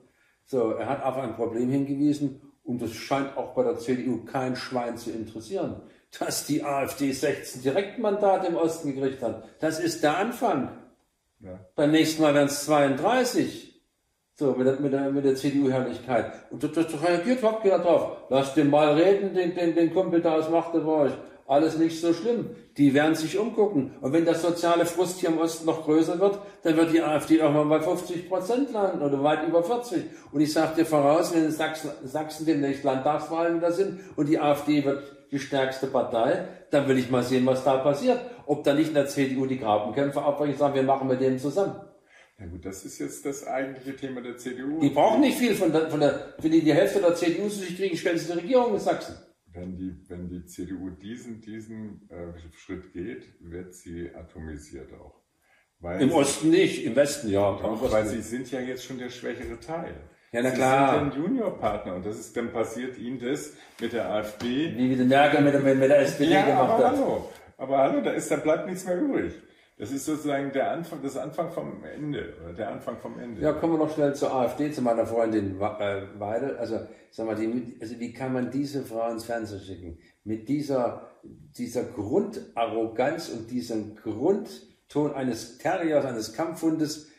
[0.45, 4.55] So, er hat auf ein Problem hingewiesen und das scheint auch bei der CDU kein
[4.55, 5.81] Schwein zu interessieren,
[6.17, 9.43] dass die AfD 16 Direktmandate im Osten gekriegt hat.
[9.59, 10.69] Das ist der Anfang.
[11.39, 11.59] Ja.
[11.75, 13.73] Beim nächsten Mal werden es 32.
[14.35, 16.33] So, mit der, mit der, mit der CDU-Herrlichkeit.
[16.49, 18.17] Und das, das reagiert überhaupt keiner drauf.
[18.29, 21.11] Lass den mal reden, den, den, den Kumpel da aus Magdeburg
[21.53, 22.49] alles nicht so schlimm.
[22.77, 23.91] Die werden sich umgucken.
[24.01, 27.41] Und wenn das soziale Frust hier im Osten noch größer wird, dann wird die AfD
[27.41, 30.03] auch mal bei 50 Prozent landen oder weit über 40.
[30.31, 34.39] Und ich sage dir voraus, wenn in Sachsen, Sachsen demnächst Landtagswahlen wieder sind und die
[34.39, 38.19] AfD wird die stärkste Partei, dann will ich mal sehen, was da passiert.
[38.45, 41.75] Ob da nicht in der CDU die Grabenkämpfe abbrechen, sagen, wir machen mit denen zusammen.
[42.39, 44.79] Ja gut, das ist jetzt das eigentliche Thema der CDU.
[44.79, 47.59] Die brauchen nicht viel von der, von der, wenn die die Hälfte der CDU zu
[47.59, 49.15] sich kriegen, stellen sie die Regierung in Sachsen
[49.53, 55.21] wenn die, wenn die CDU diesen, diesen äh, Schritt geht, wird sie atomisiert auch.
[55.79, 57.41] Weil Im Osten nicht, im Westen ja.
[57.41, 59.95] Auch, weil sie sind ja jetzt schon der schwächere Teil.
[60.31, 60.93] Ja, na klar.
[60.93, 64.75] Sie sind ein Juniorpartner und das ist, dann passiert ihnen das mit der AfD.
[64.75, 66.97] Wie wieder Merkel mit, mit, mit der SPD ja, gemacht aber hat.
[66.97, 67.29] Hallo.
[67.57, 69.33] Aber hallo, da ist, da bleibt nichts mehr übrig.
[69.77, 73.41] Das ist sozusagen der Anfang, das Anfang vom Ende, oder der Anfang vom Ende.
[73.41, 76.57] Ja, kommen wir noch schnell zur AfD, zu meiner Freundin äh, Weidel.
[76.57, 79.97] Also, sag mal, die, also wie kann man diese Frau ins Fernsehen schicken?
[80.23, 87.09] Mit dieser, dieser Grundarroganz und diesem Grundton eines Terriers, eines Kampfhundes,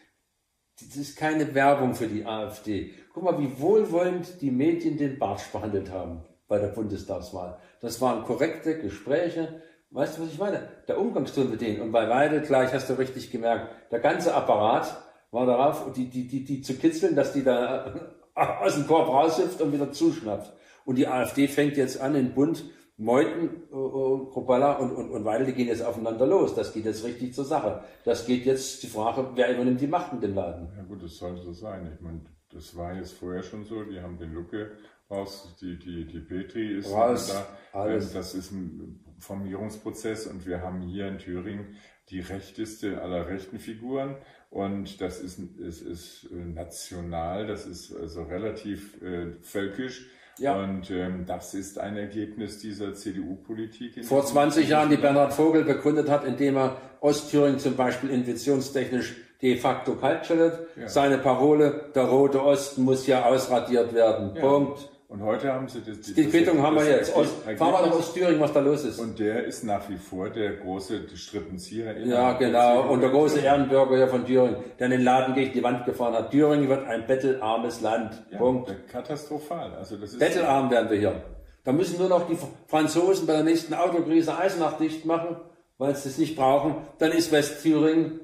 [0.79, 2.93] das ist keine Werbung für die AfD.
[3.13, 7.59] Guck mal, wie wohlwollend die Medien den Bartsch behandelt haben bei der Bundestagswahl.
[7.81, 9.63] Das waren korrekte Gespräche,
[9.95, 10.69] Weißt du, was ich meine?
[10.89, 11.81] Der Umgangston mit denen.
[11.81, 14.93] Und bei Weidel, gleich hast du richtig gemerkt, der ganze Apparat
[15.31, 17.95] war darauf, die, die, die, die zu kitzeln, dass die da
[18.35, 20.53] aus dem Korb raushüpft und wieder zuschnappt.
[20.85, 22.65] Und die AfD fängt jetzt an, in Bund,
[22.97, 26.57] Meuthen, äh, äh, Kropala und, und, und Weidel, die gehen jetzt aufeinander los.
[26.57, 27.85] Das geht jetzt richtig zur Sache.
[28.05, 30.73] Das geht jetzt die Frage, wer übernimmt die Macht in dem Laden?
[30.77, 31.89] Ja gut, das soll so sein.
[31.95, 32.21] Ich meine,
[32.53, 33.85] das war jetzt vorher schon so.
[33.85, 34.73] Die haben den Lucke
[35.09, 37.79] raus, die, die, die Petri ist raus, da.
[37.79, 38.13] Alles.
[38.13, 41.77] Das ist ein Formierungsprozess und wir haben hier in Thüringen
[42.11, 44.17] die rechteste aller rechten Figuren
[44.51, 50.07] und das ist, es ist äh, national, das ist also relativ äh, völkisch.
[50.39, 50.57] Ja.
[50.57, 54.05] Und ähm, das ist ein Ergebnis dieser CDU-Politik.
[54.05, 59.57] Vor 20 Jahren, die Bernhard Vogel begründet hat, indem er Ostthüringen zum Beispiel investitionstechnisch de
[59.57, 60.59] facto kaltstellt.
[60.77, 60.89] Ja.
[60.89, 64.35] Seine Parole, der rote Osten muss ja ausradiert werden.
[64.35, 64.41] Ja.
[64.41, 64.89] Punkt.
[65.15, 66.01] Und heute haben sie das.
[66.01, 67.15] Die, die Quittung haben wir jetzt.
[67.15, 68.99] Aus, fahren wir noch aus Thüringen, was da los ist.
[68.99, 71.97] Und der ist nach wie vor der große Strippenzieher.
[72.05, 72.91] Ja, genau.
[72.91, 76.15] Und der große Ehrenbürger hier von Thüringen, der in den Laden gegen die Wand gefahren
[76.15, 76.33] hat.
[76.33, 78.25] Thüringen wird ein bettelarmes Land.
[78.33, 78.75] Ja, Punkt.
[78.89, 79.75] Katastrophal.
[79.75, 81.23] Also das ist Bettelarm werden wir hier.
[81.63, 82.37] Da müssen nur noch die
[82.67, 85.37] Franzosen bei der nächsten Autokrise Eisenach dicht machen,
[85.79, 86.75] weil sie es nicht brauchen.
[86.99, 88.19] Dann ist Westthüringen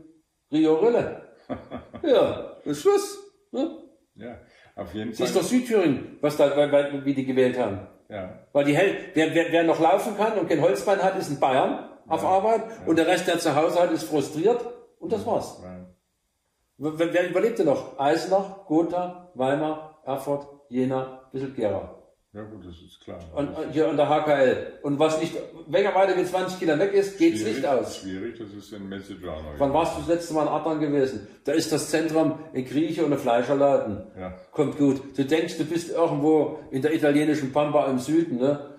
[0.51, 1.22] Rio Rille.
[2.03, 3.16] ja, ist Schluss.
[3.53, 3.78] Ne?
[4.16, 4.38] Ja.
[4.77, 5.27] Auf jeden Fall.
[5.27, 6.57] Ist doch Südthüringen, was da,
[7.05, 7.81] wie die gewählt haben.
[8.09, 8.31] Ja.
[8.53, 11.39] Weil die Hell, wer, wer, wer noch laufen kann und kein Holzbein hat, ist in
[11.39, 12.87] Bayern auf Arbeit ja.
[12.87, 14.64] und der Rest, der zu Hause hat, ist frustriert
[14.99, 15.61] und das war's.
[15.62, 15.87] Ja.
[16.79, 17.99] Wer, wer überlebt denn noch?
[17.99, 22.00] Eisenach, Gotha, Weimar, Erfurt, Jena, bisschen Gera.
[22.33, 23.18] Ja gut, das ist klar.
[23.35, 24.78] Und, hier an der HKL.
[24.83, 25.35] Und was nicht,
[25.66, 27.97] wenn er weiter wie 20 Kilometer weg ist, geht's nicht aus.
[27.97, 29.55] Schwierig, das ist in Messejano.
[29.59, 31.26] Wann warst du das letzte Mal in Adern gewesen?
[31.43, 34.05] Da ist das Zentrum ein Grieche und ein Fleischerladen.
[34.16, 34.39] Ja.
[34.53, 35.18] Kommt gut.
[35.18, 38.76] Du denkst, du bist irgendwo in der italienischen Pampa im Süden, ne?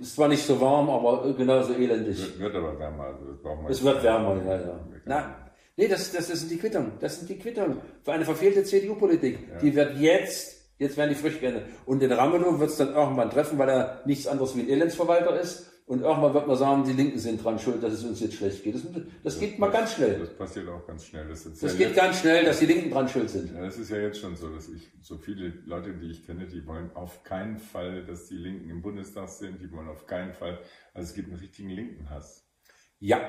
[0.00, 2.20] Ist zwar nicht so warm, aber genauso elendig.
[2.20, 3.04] Wird, wird aber wärmer.
[3.04, 4.80] Also es wird wärmer, ja, ja.
[5.06, 5.36] Na,
[5.76, 6.92] nee, das, das, das sind die Quittungen.
[7.00, 9.38] Das sind die Quittungen für eine verfehlte CDU-Politik.
[9.50, 9.58] Ja.
[9.58, 11.64] Die wird jetzt Jetzt werden die frisch geändert.
[11.86, 15.40] Und den Ramelow wird es dann irgendwann treffen, weil er nichts anderes wie ein Elendsverwalter
[15.40, 15.72] ist.
[15.86, 18.62] Und irgendwann wird man sagen, die Linken sind dran schuld, dass es uns jetzt schlecht
[18.62, 18.76] geht.
[18.76, 20.18] Das, das, das geht mal ganz schnell.
[20.20, 21.28] Das passiert auch ganz schnell.
[21.28, 23.52] Das, das ja geht ganz schnell, dass die Linken dran schuld sind.
[23.52, 26.46] Ja, das ist ja jetzt schon so, dass ich, so viele Leute, die ich kenne,
[26.46, 29.60] die wollen auf keinen Fall, dass die Linken im Bundestag sind.
[29.60, 30.60] Die wollen auf keinen Fall,
[30.94, 32.46] also es gibt einen richtigen Linkenhass.
[32.98, 33.20] Ja.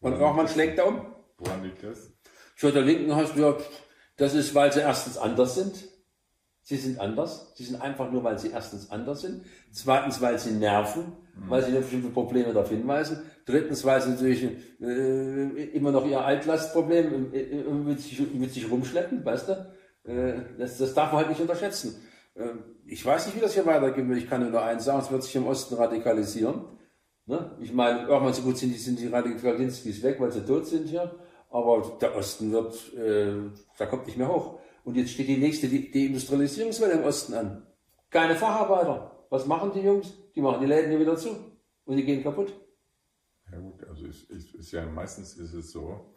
[0.00, 1.14] Und irgendwann schlägt er um.
[1.38, 2.10] Woran liegt das?
[2.56, 3.56] Für der Linken hast du ja,
[4.16, 5.93] das ist, weil sie erstens anders sind.
[6.66, 7.52] Sie sind anders.
[7.56, 9.44] Sie sind einfach nur, weil sie erstens anders sind.
[9.70, 11.02] Zweitens, weil sie nerven,
[11.36, 11.50] mhm.
[11.50, 13.22] weil sie auf bestimmte Probleme darauf hinweisen.
[13.44, 14.48] Drittens, weil sie natürlich
[14.80, 20.10] äh, immer noch ihr Altlastproblem äh, mit, sich, mit sich rumschleppen, weißt du?
[20.10, 22.00] Äh, das, das darf man halt nicht unterschätzen.
[22.34, 22.48] Äh,
[22.86, 24.06] ich weiß nicht, wie das hier weitergeht.
[24.16, 26.64] Ich kann nur eins sagen, es wird sich im Osten radikalisieren.
[27.26, 27.58] Ne?
[27.60, 30.88] Ich meine, irgendwann so gut sind die, sind die Radikalinskis weg, weil sie tot sind
[30.88, 31.14] hier.
[31.50, 33.34] Aber der Osten wird, äh,
[33.76, 34.58] da kommt nicht mehr hoch.
[34.84, 37.66] Und jetzt steht die nächste Deindustrialisierungswelle im Osten an.
[38.10, 39.26] Keine Facharbeiter.
[39.30, 40.12] Was machen die Jungs?
[40.34, 41.30] Die machen die Läden hier wieder zu.
[41.84, 42.52] Und die gehen kaputt.
[43.50, 46.14] Ja gut, also es ist, ist ja meistens ist es so,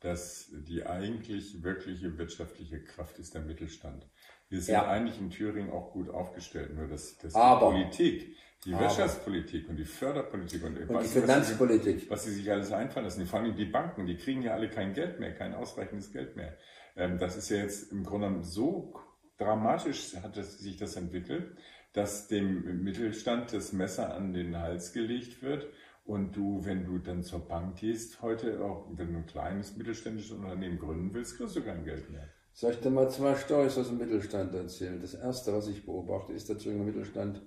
[0.00, 4.08] dass die eigentlich wirkliche wirtschaftliche Kraft ist der Mittelstand.
[4.48, 4.88] Wir sind ja.
[4.88, 9.76] eigentlich in Thüringen auch gut aufgestellt, nur dass, dass die Politik, die aber, Wirtschaftspolitik und
[9.76, 13.40] die Förderpolitik und, und die Finanzpolitik, was sie, was sie sich alles einfallen lassen, vor
[13.40, 16.56] allem die Banken, die kriegen ja alle kein Geld mehr, kein ausreichendes Geld mehr.
[16.96, 18.94] Ähm, das ist ja jetzt im Grunde genommen so
[19.38, 21.56] dramatisch hat es, sich das entwickelt,
[21.92, 25.66] dass dem Mittelstand das Messer an den Hals gelegt wird
[26.04, 30.32] und du, wenn du dann zur Bank gehst, heute auch, wenn du ein kleines mittelständisches
[30.32, 32.28] Unternehmen gründen willst, kriegst du kein Geld mehr.
[32.52, 35.00] Soll ich dir mal zwei Storys aus dem Mittelstand erzählen?
[35.00, 37.42] Das erste, was ich beobachte, ist, der Thüringer Mittelstand,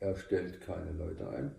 [0.00, 1.54] er stellt keine Leute ein.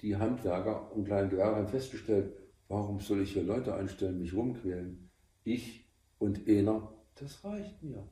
[0.00, 2.32] Die Handwerker und Kleingewerbe haben festgestellt,
[2.68, 5.10] warum soll ich hier Leute einstellen, mich rumquälen?
[5.42, 5.87] Ich
[6.18, 8.06] und einer, das reicht mir.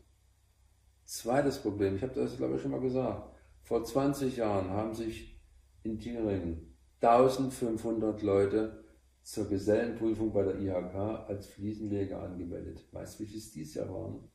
[1.04, 5.40] Zweites Problem, ich habe das glaube ich schon mal gesagt, vor 20 Jahren haben sich
[5.82, 8.84] in Thüringen 1500 Leute
[9.22, 10.94] zur Gesellenprüfung bei der IHK
[11.28, 12.84] als Fliesenleger angemeldet.
[12.92, 14.28] Weißt du, wie viel es dieses Jahr waren?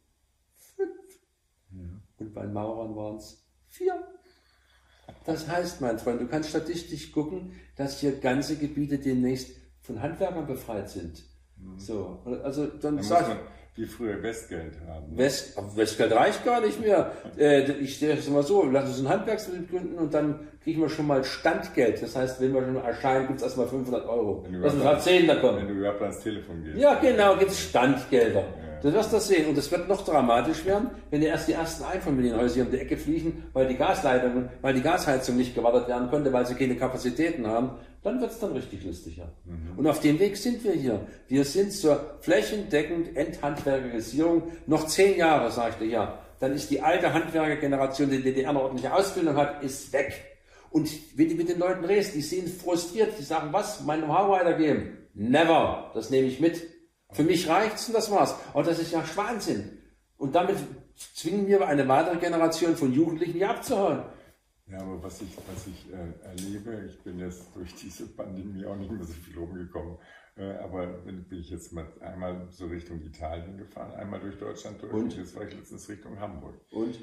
[0.53, 0.89] Fünf.
[1.72, 2.01] Ja.
[2.17, 3.93] Und bei Maurern waren es vier.
[5.26, 10.45] Das heißt, mein Freund, du kannst statistisch gucken, dass hier ganze Gebiete demnächst von Handwerkern
[10.45, 11.24] befreit sind.
[11.57, 11.80] Mhm.
[11.80, 13.39] So, also dann, dann sag
[13.76, 15.17] wie früher Westgeld haben.
[15.17, 17.11] West, Westgeld reicht gar nicht mehr.
[17.38, 20.89] Äh, ich sehe es immer so, lass uns einen Handwerksbetrieb gründen und dann kriegen wir
[20.89, 22.01] schon mal Standgeld.
[22.01, 24.43] Das heißt, wenn wir schon erscheinen, gibt es erstmal 500 Euro.
[24.43, 25.59] Wenn du Lass uns ab 10 da kommen.
[25.59, 26.78] Wenn du überhaupt ans Telefon gehst.
[26.78, 28.43] Ja, genau, gibt es Standgelder.
[28.82, 29.47] Du wirst das sehen.
[29.47, 32.97] Und es wird noch dramatisch werden, wenn erst die ersten Einfamilienhäuser hier um die Ecke
[32.97, 37.47] fliegen, weil die Gasleitungen, weil die Gasheizung nicht gewartet werden konnte, weil sie keine Kapazitäten
[37.47, 37.71] haben.
[38.03, 39.17] Dann wird es dann richtig lustig.
[39.17, 39.25] Ja.
[39.45, 39.77] Mhm.
[39.77, 41.05] Und auf dem Weg sind wir hier.
[41.27, 44.43] Wir sind zur flächendeckend Endhandwerkerisierung.
[44.65, 46.19] Noch zehn Jahre, sagte ich ja.
[46.39, 50.13] Dann ist die alte Handwerkergeneration, die die DDR eine ordentliche Ausbildung hat, ist weg.
[50.71, 54.29] Und wenn du mit den Leuten redest, die sind frustriert, die sagen, was, mein Know-how
[54.29, 54.97] weitergeben?
[55.13, 55.91] Never.
[55.93, 56.61] Das nehme ich mit.
[57.12, 58.36] Für mich reicht's und das war's.
[58.53, 59.78] Aber das ist ja Schwachsinn.
[60.18, 60.57] Und damit
[61.14, 64.03] zwingen wir eine weitere Generation von Jugendlichen hier abzuhauen.
[64.68, 68.78] Ja, aber was ich, was ich äh, erlebe, ich bin jetzt durch diese Pandemie auch
[68.78, 69.97] nicht mehr so viel rumgekommen,
[70.38, 74.82] äh, aber bin, bin ich jetzt mal einmal so Richtung Italien gefahren, einmal durch Deutschland
[74.82, 76.55] durch und, und jetzt war ich letztens Richtung Hamburg.
[76.72, 76.97] Und?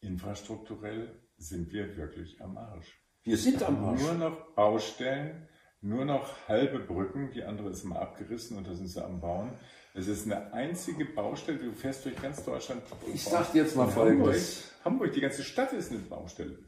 [0.00, 3.02] Infrastrukturell sind wir wirklich am Arsch.
[3.22, 4.00] Wir sind am Arsch.
[4.00, 5.48] Nur noch Baustellen,
[5.82, 9.50] nur noch halbe Brücken, die andere ist mal abgerissen und da sind sie am Bauen.
[9.94, 12.82] Es ist eine einzige Baustelle, du fährst durch ganz Deutschland.
[13.12, 14.72] Ich sag dir jetzt mal Folgendes.
[14.84, 16.58] Hamburg, Hamburg, die ganze Stadt ist eine Baustelle.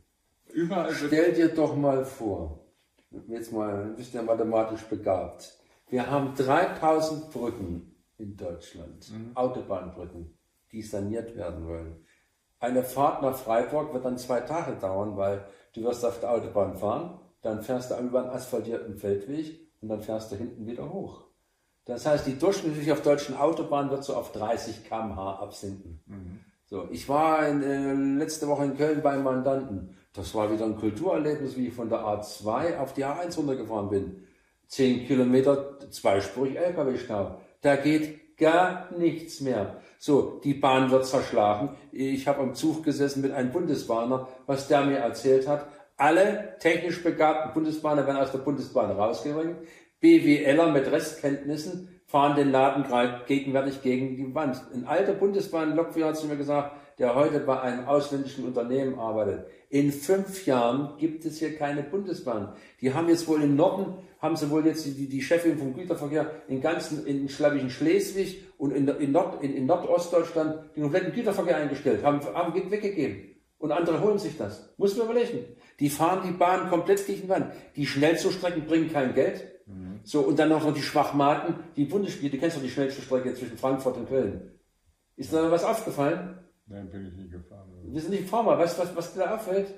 [0.53, 2.67] Überall Stell dir doch mal vor,
[3.29, 5.59] jetzt mal, du bist ja mathematisch begabt.
[5.89, 9.37] Wir haben 3000 Brücken in Deutschland, mhm.
[9.37, 10.37] Autobahnbrücken,
[10.73, 12.05] die saniert werden wollen.
[12.59, 16.77] Eine Fahrt nach Freiburg wird dann zwei Tage dauern, weil du wirst auf der Autobahn
[16.77, 21.25] fahren, dann fährst du über einen asphaltierten Feldweg und dann fährst du hinten wieder hoch.
[21.85, 26.01] Das heißt, die durchschnittlich auf deutschen Autobahnen wird so auf 30 km/h absinken.
[26.07, 26.41] Mhm.
[26.65, 29.95] So, ich war in, äh, letzte Woche in Köln beim Mandanten.
[30.15, 34.25] Das war wieder ein Kulturerlebnis, wie ich von der A2 auf die A1 runtergefahren bin.
[34.67, 37.39] Zehn Kilometer, zweispurig LKW-Stau.
[37.61, 39.77] Da geht gar nichts mehr.
[39.99, 41.71] So, die Bahn wird zerschlagen.
[41.93, 45.67] Ich habe am Zug gesessen mit einem Bundesbahner, was der mir erzählt hat.
[45.97, 49.59] Alle technisch begabten Bundesbahner werden aus der Bundesbahn rausgegangen.
[50.01, 54.61] BWLer mit Restkenntnissen fahren den Laden gerade gegenwärtig gegen die Wand.
[54.75, 59.47] Ein alter Bundesbahn-Lokführer hat zu mir gesagt, der heute bei einem ausländischen Unternehmen arbeitet.
[59.69, 62.55] In fünf Jahren gibt es hier keine Bundesbahn.
[62.81, 66.43] Die haben jetzt wohl im Norden, haben sie wohl jetzt die, die Chefin vom Güterverkehr
[66.49, 71.57] in ganzen, in Schleswig Schleswig und in, in, Nord, in, in Nordostdeutschland den kompletten Güterverkehr
[71.57, 73.35] eingestellt, haben, haben weggegeben.
[73.59, 74.75] Und andere holen sich das.
[74.77, 75.57] Muss man überlegen.
[75.81, 77.53] Die fahren die Bahn komplett gegen die Wand.
[77.77, 79.45] Die Schnellzugstrecken bringen kein Geld.
[79.67, 80.01] Mhm.
[80.05, 83.59] So, und dann noch die Schwachmaten, die Bundesspiele, du kennst doch die schnellste Strecke zwischen
[83.59, 84.51] Frankfurt und Köln.
[85.17, 86.39] Ist da was aufgefallen?
[86.67, 87.71] Nein, bin ich nie gefahren.
[87.85, 89.73] Wir sind nicht gefahren, weißt du, was, was dir da auffällt?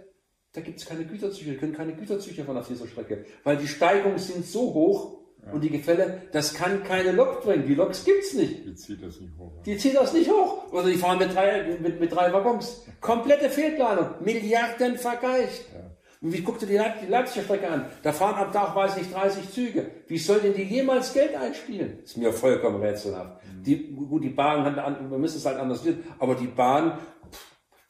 [0.53, 3.27] Da gibt es keine Güterzüge, können keine Güterzüge fahren auf dieser Strecke.
[3.45, 5.53] Weil die Steigungen sind so hoch ja.
[5.53, 7.67] und die Gefälle, das kann keine Lok bringen.
[7.67, 8.65] Die Loks gibt's nicht.
[8.65, 9.53] Die zieht das nicht hoch.
[9.65, 10.73] Die zieht das nicht hoch.
[10.73, 12.87] Oder die fahren mit drei, mit, mit drei Waggons.
[13.01, 14.15] Komplette Fehlplanung.
[14.21, 15.65] Milliarden vergeicht.
[15.75, 15.86] Ja.
[16.21, 17.87] Und wie guckst du die, die Leipziger Strecke an?
[18.03, 19.91] Da fahren am Tag, weiß ich, 30 Züge.
[20.07, 21.99] Wie soll denn die jemals Geld einspielen?
[22.03, 23.45] Ist mir vollkommen rätselhaft.
[23.45, 23.63] Mhm.
[23.63, 26.99] Die, gut, die Bahn hat, wir müssen es halt anders sehen, aber die Bahn,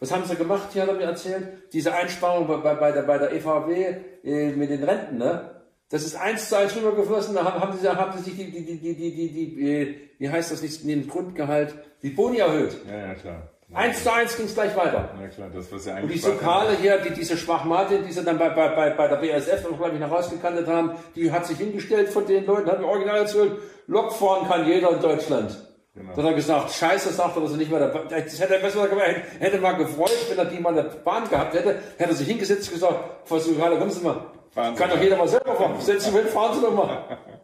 [0.00, 0.68] was haben sie gemacht?
[0.72, 4.70] Hier hat er mir erzählt, diese Einsparung bei, bei, der, bei der EVW äh, mit
[4.70, 5.52] den Renten, ne?
[5.88, 8.64] Das ist eins zu eins rübergeflossen, da haben, haben, sie, haben sie sich die, die,
[8.64, 12.76] die, die, die, die, die, äh, wie heißt das nicht, den Grundgehalt, die Boni erhöht.
[12.88, 13.55] Ja, ja, klar.
[13.74, 15.10] Eins zu eins ging es gleich weiter.
[15.20, 16.24] Ja klar, das was ja eigentlich.
[16.24, 19.16] Und die Sokale hier, die, diese Schwachmate, die sie dann bei, bei, bei, bei der
[19.16, 22.80] BSF noch, glaube ich, noch rausgekantet haben, die hat sich hingestellt von den Leuten, hat
[22.80, 23.52] mir original erzählt,
[23.88, 25.56] Lok fahren kann jeder in Deutschland.
[25.94, 26.12] Genau.
[26.14, 28.60] Dann hat er gesagt, scheiße, sagt er, dass er nicht mehr da, das hätte er
[28.60, 29.06] besser gemacht,
[29.40, 32.28] hätte mal gefreut, wenn er die mal in der Bahn gehabt hätte, hätte er sich
[32.28, 32.94] hingesetzt und gesagt,
[33.24, 34.76] Frau Sokale, kommen Sie mal, Wahnsinn.
[34.76, 37.18] kann doch jeder mal selber fahren, setzen Sie hin, fahren Sie doch mal.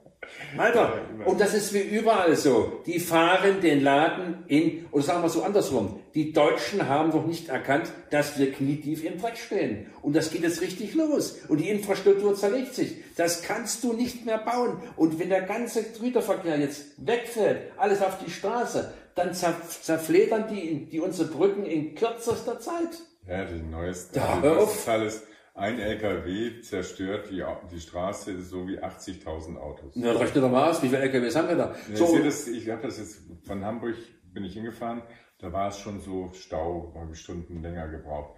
[0.56, 2.82] Alter, und das ist wie überall so.
[2.86, 7.48] Die fahren den Laden in, oder sagen wir so andersrum, die Deutschen haben doch nicht
[7.48, 9.86] erkannt, dass wir knietief im Dreck stehen.
[10.02, 11.38] Und das geht jetzt richtig los.
[11.48, 12.96] Und die Infrastruktur zerlegt sich.
[13.16, 14.78] Das kannst du nicht mehr bauen.
[14.96, 21.00] Und wenn der ganze Güterverkehr jetzt wegfällt, alles auf die Straße, dann zerfledern die, die
[21.00, 23.00] unsere Brücken in kürzester Zeit.
[23.26, 24.18] Ja, die neueste.
[24.18, 24.88] Da, hör auf.
[24.88, 25.22] Alles
[25.54, 29.94] ein LKW zerstört die, die Straße so wie 80.000 Autos.
[29.94, 31.74] Ja, rechne doch mal aus, wie viele LKWs haben wir da?
[31.90, 32.16] Ja, so.
[32.16, 33.96] Ich, das, ich habe das jetzt von Hamburg
[34.32, 35.02] bin ich hingefahren,
[35.38, 38.34] da war es schon so Stau, habe ich Stunden länger gebraucht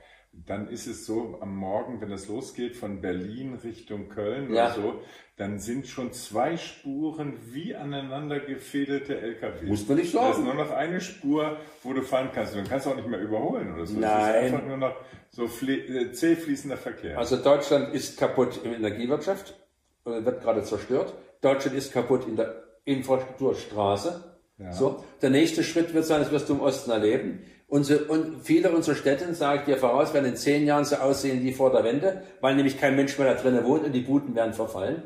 [0.47, 4.67] dann ist es so, am Morgen, wenn es losgeht von Berlin Richtung Köln ja.
[4.67, 5.01] oder so,
[5.37, 9.67] dann sind schon zwei Spuren wie aneinander gefädelte LKW.
[9.67, 10.27] Muss man nicht sagen.
[10.27, 12.55] Da ist nur noch eine Spur, wo du fahren kannst.
[12.55, 13.99] Dann kannst du auch nicht mehr überholen oder so.
[13.99, 14.03] Nein.
[14.03, 14.97] Das ist einfach nur noch
[15.31, 17.19] so äh, zäh fließender Verkehr.
[17.19, 19.59] Also Deutschland ist kaputt in der Energiewirtschaft,
[20.05, 21.15] wird gerade zerstört.
[21.41, 24.37] Deutschland ist kaputt in der Infrastrukturstraße.
[24.59, 24.73] Ja.
[24.73, 27.41] So, der nächste Schritt wird sein, das wirst du im Osten erleben.
[27.67, 31.43] Unsere, und viele unserer Städte, sage ich dir voraus, werden in zehn Jahren so aussehen
[31.43, 34.37] wie vor der Wende, weil nämlich kein Mensch mehr da drinnen wohnt und die Buden
[34.37, 35.03] werden verfallen.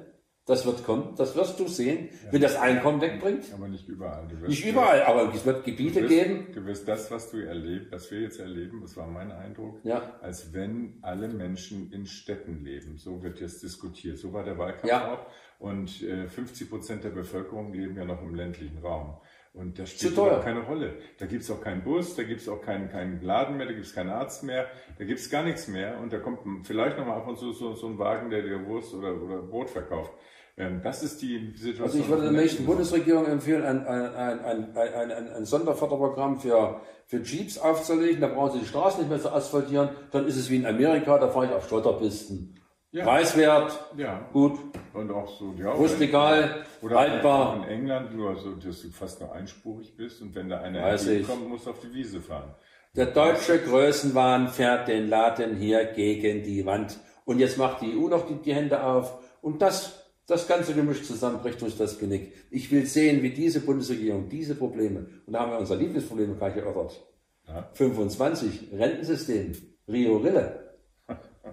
[0.48, 3.44] Das wird kommen, das wirst du sehen, ja, wenn das Einkommen wegbringt.
[3.52, 4.26] Aber nicht überall.
[4.46, 6.46] nicht überall, aber es wird Gebiete wirst, geben.
[6.54, 10.18] Du wirst das, was du erlebst, was wir jetzt erleben, das war mein Eindruck, ja.
[10.22, 12.96] als wenn alle Menschen in Städten leben.
[12.96, 14.16] So wird jetzt diskutiert.
[14.16, 15.12] So war der Wahlkampf ja.
[15.12, 15.26] auch.
[15.58, 19.18] Und äh, 50 Prozent der Bevölkerung leben ja noch im ländlichen Raum.
[19.52, 20.96] Und das spielt überhaupt keine Rolle.
[21.18, 24.10] Da gibt's auch keinen Bus, da gibt's auch keinen, keinen Laden mehr, da gibt's keinen
[24.10, 24.66] Arzt mehr,
[24.98, 25.98] da gibt's gar nichts mehr.
[25.98, 28.94] Und da kommt vielleicht nochmal ab und zu so, so ein Wagen, der dir Wurst
[28.94, 30.12] oder, oder Brot verkauft.
[30.58, 31.86] Ähm, das ist die Situation.
[31.86, 36.80] Also ich würde der nächsten Bundesregierung empfehlen, ein, ein, ein, ein, ein, ein, Sonderförderprogramm für,
[37.06, 38.20] für Jeeps aufzulegen.
[38.20, 39.90] Da brauchen sie die Straßen nicht mehr zu asphaltieren.
[40.10, 42.56] Dann ist es wie in Amerika, da fahre ich auf Schotterpisten.
[42.90, 43.04] Ja.
[43.04, 44.26] Preiswert, ja.
[44.32, 44.58] gut.
[44.94, 45.72] Und auch so, ja.
[45.72, 47.56] Rustigal, oder haltbar.
[47.56, 50.96] in England nur so, dass du fast nur einspurig bist und wenn da einer
[51.26, 52.54] kommt, musst du auf die Wiese fahren.
[52.96, 56.98] Der deutsche Größenwahn fährt den Laden hier gegen die Wand.
[57.26, 59.18] Und jetzt macht die EU noch die, die Hände auf.
[59.42, 62.34] Und das Das ganze Gemisch zusammen bricht uns das Genick.
[62.50, 66.54] Ich will sehen, wie diese Bundesregierung diese Probleme, und da haben wir unser Lieblingsproblem gleich
[66.54, 67.02] erörtert.
[67.48, 67.70] Ja.
[67.72, 69.52] 25, Rentensystem,
[69.88, 70.76] Rio Rille.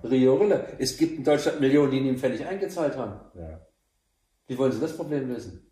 [0.03, 0.67] Rio Rille.
[0.78, 3.17] Es gibt in Deutschland Millionen, die ihm fällig eingezahlt haben.
[3.39, 3.65] Ja.
[4.47, 5.71] Wie wollen Sie das Problem lösen?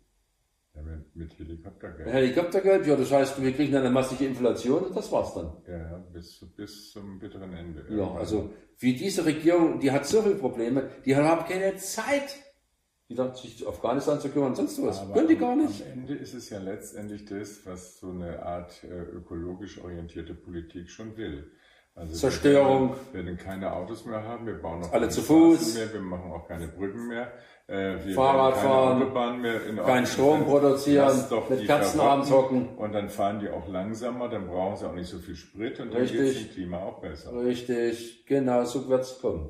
[0.74, 2.10] Ja, mit, mit Helikoptergeld.
[2.10, 5.52] Helikoptergeld, ja, das heißt, wir kriegen eine massige Inflation und das war's dann.
[5.68, 7.84] Ja, bis, bis zum bitteren Ende.
[7.90, 12.34] Ja, also wie diese Regierung, die hat so viele Probleme, die haben keine Zeit,
[13.08, 15.00] wieder sich Afghanistan zu kümmern, sonst was.
[15.00, 15.82] Aber Können die gar nicht.
[15.82, 20.90] Am Ende ist es ja letztendlich das, was so eine Art äh, ökologisch orientierte Politik
[20.90, 21.50] schon will.
[21.96, 22.96] Also Zerstörung.
[23.12, 26.32] Wir werden keine Autos mehr haben, wir bauen noch alle zu Fuß mehr, wir machen
[26.32, 27.32] auch keine Brücken mehr.
[27.68, 29.14] Äh, Fahrradfahren,
[29.86, 32.76] kein Strom produzieren, mit Katzen abends hocken.
[32.76, 35.94] Und dann fahren die auch langsamer, dann brauchen sie auch nicht so viel Sprit und
[35.94, 37.32] dann geht es dem Klima auch besser.
[37.42, 39.48] Richtig, genau, so wird es kommen.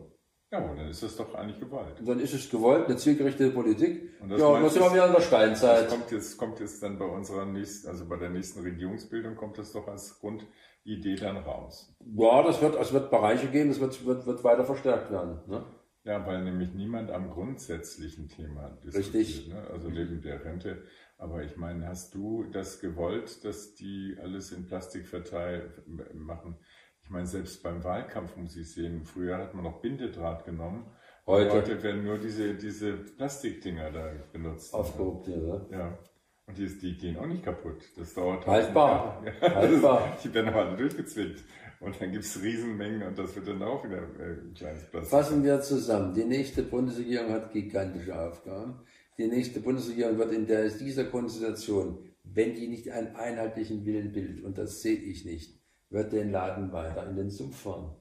[0.55, 1.99] Ja, dann ist das doch eigentlich gewollt.
[1.99, 4.13] Und dann ist es gewollt, eine zielgerichtete Politik.
[4.21, 5.87] Und das ja, und dann sind wir wieder in der Steinzeit.
[5.87, 9.59] Das kommt jetzt, kommt jetzt dann bei unserer nächsten, also bei der nächsten Regierungsbildung kommt
[9.59, 11.93] das doch als Grundidee dann raus.
[12.17, 15.41] Ja, das wird, es wird Bereiche geben, das wird, wird, wird weiter verstärkt werden.
[15.49, 15.65] Ne?
[16.05, 19.15] Ja, weil nämlich niemand am grundsätzlichen Thema diskutiert.
[19.15, 19.49] Richtig.
[19.49, 19.67] Ne?
[19.73, 20.85] Also neben der Rente.
[21.19, 25.73] Aber ich meine, hast du das gewollt, dass die alles in Plastik verteilen
[26.15, 26.59] machen?
[27.05, 30.87] Ich meine, selbst beim Wahlkampf muss ich sehen, früher hat man noch Bindedraht genommen.
[31.27, 34.75] Heute, heute werden nur diese, diese Plastikdinger da benutzt.
[34.75, 35.79] Aufgehoben, ja.
[35.79, 35.99] Ja.
[36.47, 37.83] Und die, die gehen auch nicht kaputt.
[37.97, 39.23] Das dauert Haltbar.
[39.41, 40.19] Ja, Haltbar.
[40.23, 41.43] die werden aber alle durchgezwickt.
[41.81, 45.11] Und dann gibt es Riesenmengen und das wird dann auch wieder äh, ein kleines Plastik.
[45.11, 46.15] Fassen wir zusammen.
[46.15, 48.81] Die nächste Bundesregierung hat gigantische Aufgaben.
[49.19, 54.45] Die nächste Bundesregierung wird in der, dieser Konstellation, wenn die nicht einen einheitlichen Willen bildet,
[54.45, 55.61] und das sehe ich nicht,
[55.95, 57.95] wird den Laden weiter in den Sumpf fahren.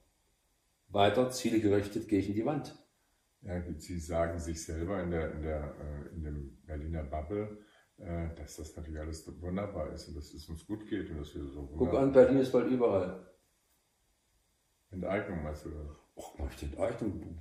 [0.88, 2.76] Weiter zielgerichtet in die Wand.
[3.42, 7.58] Ja, Sie sagen sich selber in der, in der, äh, in dem Berliner Bubble,
[7.98, 11.34] äh, dass das natürlich alles wunderbar ist und dass es uns gut geht und dass
[11.34, 13.26] wir so Guck an, Berlin ist bald überall.
[14.90, 15.88] Enteignung meinst du das?
[16.18, 17.38] Ach, mach ich Enteignung?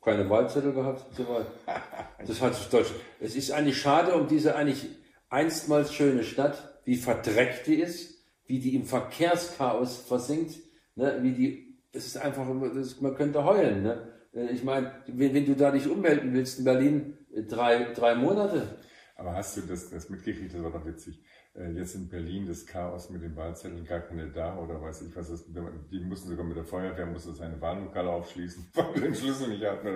[0.00, 1.52] Keine Wahlzettel gehabt und so weiter.
[2.26, 2.92] Das hat sich Deutsch.
[3.20, 4.88] Es ist eigentlich schade um diese eigentlich
[5.28, 8.13] einstmals schöne Stadt, wie verdreckt die ist,
[8.46, 10.56] wie die im Verkehrschaos versinkt,
[10.96, 14.12] ne, wie die, es ist einfach, das, man könnte heulen, ne.
[14.34, 18.14] Äh, ich meine, wenn, wenn, du da dich ummelden willst in Berlin, äh, drei, drei
[18.14, 18.78] Monate.
[19.16, 21.20] Aber hast du das, das mitgekriegt, das war doch witzig
[21.54, 25.30] jetzt in Berlin das Chaos mit den Wahlzetteln, gar keine da oder weiß ich was.
[25.30, 29.64] Das, die mussten sogar mit der Feuerwehr, mussten seine Wahllokale aufschließen, weil den Schlüssel nicht
[29.64, 29.86] hatten.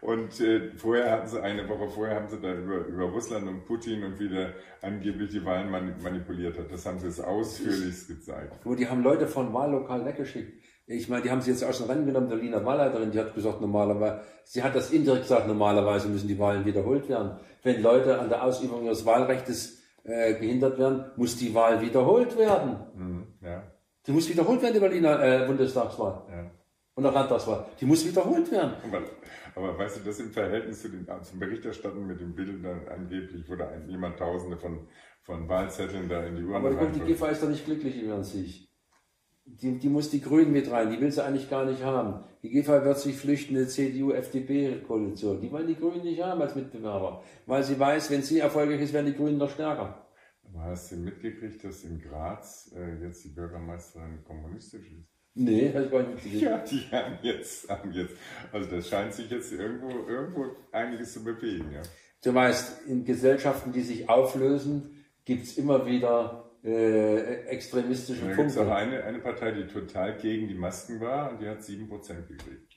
[0.00, 3.64] Und äh, vorher hatten sie, eine Woche vorher haben sie da über, über Russland und
[3.64, 6.70] Putin und wie der angeblich die Wahlen manipuliert hat.
[6.70, 8.54] Das haben sie jetzt ausführlich gezeigt.
[8.62, 10.62] Wo die haben Leute von Wahllokal weggeschickt.
[10.88, 13.34] Ich meine, die haben sie jetzt aus dem Rennen genommen, der Berliner Wahlleiterin, die hat
[13.34, 17.40] gesagt, normalerweise, sie hat das indirekt gesagt, normalerweise müssen die Wahlen wiederholt werden.
[17.64, 22.76] Wenn Leute an der Ausübung ihres Wahlrechts äh, gehindert werden, muss die Wahl wiederholt werden.
[22.94, 23.62] Mhm, ja.
[24.06, 26.22] Die muss wiederholt werden, die Berliner äh, Bundestagswahl.
[26.30, 26.50] Ja.
[26.94, 27.66] Und der Landtagswahl.
[27.78, 28.72] Die muss wiederholt werden.
[28.84, 29.02] Aber,
[29.54, 33.56] aber weißt du, das im Verhältnis zu den, zum Berichterstatten mit den Bildern angeblich, wo
[33.56, 34.86] da jemand Tausende von,
[35.22, 38.65] von Wahlzetteln da in die Urne Aber die GIFA ist doch nicht glücklich über sich.
[39.48, 42.24] Die, die muss die Grünen mit rein, die will sie eigentlich gar nicht haben.
[42.42, 45.40] Die GEFA wird sich flüchten, eine CDU-FDP-Koalition.
[45.40, 48.92] Die wollen die Grünen nicht haben als Mitbewerber, weil sie weiß, wenn sie erfolgreich ist,
[48.92, 50.06] werden die Grünen noch stärker.
[50.44, 55.08] Aber hast du mitgekriegt, dass in Graz äh, jetzt die Bürgermeisterin kommunistisch ist?
[55.34, 56.42] Nee, habe ich gar nicht mitgekriegt.
[56.42, 58.16] Ja, die haben jetzt, haben jetzt,
[58.52, 61.82] also das scheint sich jetzt irgendwo, irgendwo einiges zu bewegen, ja.
[62.24, 68.36] Du weißt, in Gesellschaften, die sich auflösen, gibt es immer wieder äh, extremistische Punkte.
[68.36, 71.48] Da gibt es auch eine, eine Partei, die total gegen die Masken war und die
[71.48, 71.88] hat 7%
[72.26, 72.76] gekriegt.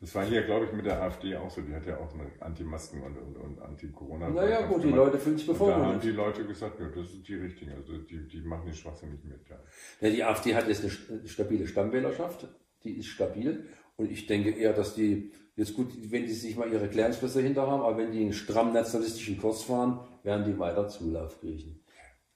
[0.00, 1.62] Das war hier, glaube ich, mit der AfD auch so.
[1.62, 4.28] Die hat ja auch eine Anti-Masken und, und, und Anti-Corona.
[4.28, 5.82] Naja, gut, die Leute fühlen sich bevormundet.
[5.82, 7.72] Da haben die Leute gesagt, ja, das ist die richtigen.
[7.72, 9.48] Also die, die machen die Schwachsinn nicht mit.
[9.48, 9.56] Ja.
[10.00, 12.48] ja, die AfD hat jetzt eine stabile Stammwählerschaft.
[12.82, 13.64] Die ist stabil.
[13.96, 17.66] Und ich denke eher, dass die jetzt gut, wenn die sich mal ihre Klärungsflüsse hinter
[17.66, 21.80] haben, aber wenn die einen stramm nationalistischen Kurs fahren, werden die weiter Zulauf kriegen.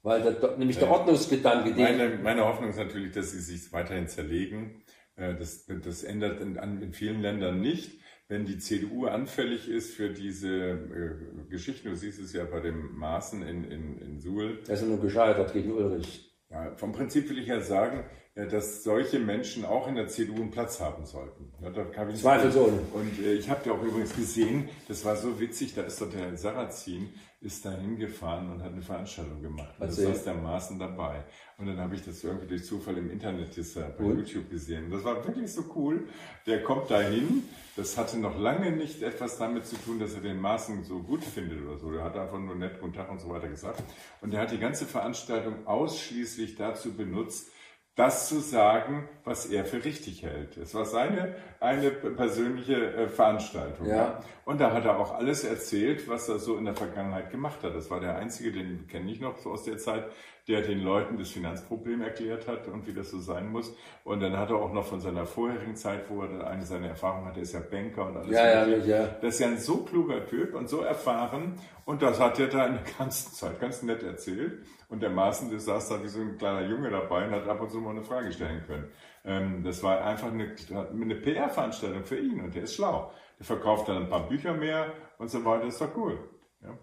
[0.03, 1.71] Weil der, nämlich der Ordnungsgedanke...
[1.71, 4.83] Meine, meine Hoffnung ist natürlich, dass sie sich weiterhin zerlegen.
[5.17, 8.01] Äh, das, das ändert in, in vielen Ländern nicht.
[8.29, 12.95] Wenn die CDU anfällig ist für diese äh, Geschichten, du siehst es ja bei dem
[12.97, 14.63] Maßen in, in, in Suhl.
[14.69, 16.29] Er ist nur gescheitert gegen Ulrich.
[16.51, 20.37] Ja, vom Prinzip will ich ja sagen, äh, dass solche Menschen auch in der CDU
[20.37, 21.53] einen Platz haben sollten.
[21.63, 21.73] Ja,
[22.15, 22.81] Zweifelsohne.
[22.93, 26.11] Und äh, ich habe ja auch übrigens gesehen, das war so witzig, da ist doch
[26.11, 27.09] der Sarrazin,
[27.41, 29.73] ist da hingefahren und hat eine Veranstaltung gemacht.
[29.79, 31.25] Und da saß der Maaßen dabei.
[31.57, 33.55] Und dann habe ich das irgendwie durch Zufall im Internet
[33.97, 34.19] bei und?
[34.19, 34.87] YouTube gesehen.
[34.87, 36.09] Und das war wirklich so cool.
[36.47, 37.45] Der kommt da hin.
[37.77, 41.23] Das hatte noch lange nicht etwas damit zu tun, dass er den Maaßen so gut
[41.23, 41.93] findet oder so.
[41.93, 43.85] Der hat einfach nur nett Guten Tag und so weiter gesagt.
[44.21, 47.53] Und er hat die ganze Veranstaltung ausschließlich dazu benutzt,
[47.99, 50.57] das zu sagen, was er für richtig hält.
[50.57, 53.89] Es war seine eine persönliche äh, Veranstaltung.
[53.89, 54.23] Ja.
[54.45, 57.75] Und da hat er auch alles erzählt, was er so in der Vergangenheit gemacht hat.
[57.75, 60.05] Das war der einzige, den kenne ich noch so aus der Zeit,
[60.47, 63.75] der den Leuten das Finanzproblem erklärt hat und wie das so sein muss.
[64.05, 67.27] Und dann hat er auch noch von seiner vorherigen Zeit, wo er eine seiner Erfahrungen
[67.27, 68.31] hatte, ist ja Banker und alles.
[68.31, 69.07] Ja, ja, ja.
[69.21, 71.57] Das ist ja ein so kluger Typ und so erfahren.
[71.85, 74.65] Und das hat er da in der ganzen Zeit ganz nett erzählt.
[74.89, 77.71] Und der Maaßen, saß da wie so ein kleiner Junge dabei und hat ab und
[77.71, 78.89] zu mal eine Frage stellen können.
[79.25, 83.13] Ähm, das war einfach eine, eine PR-Veranstaltung für ihn und der ist schlau.
[83.39, 85.67] Der verkauft dann ein paar Bücher mehr und so weiter.
[85.67, 86.19] Das war cool.
[86.63, 86.79] Ja.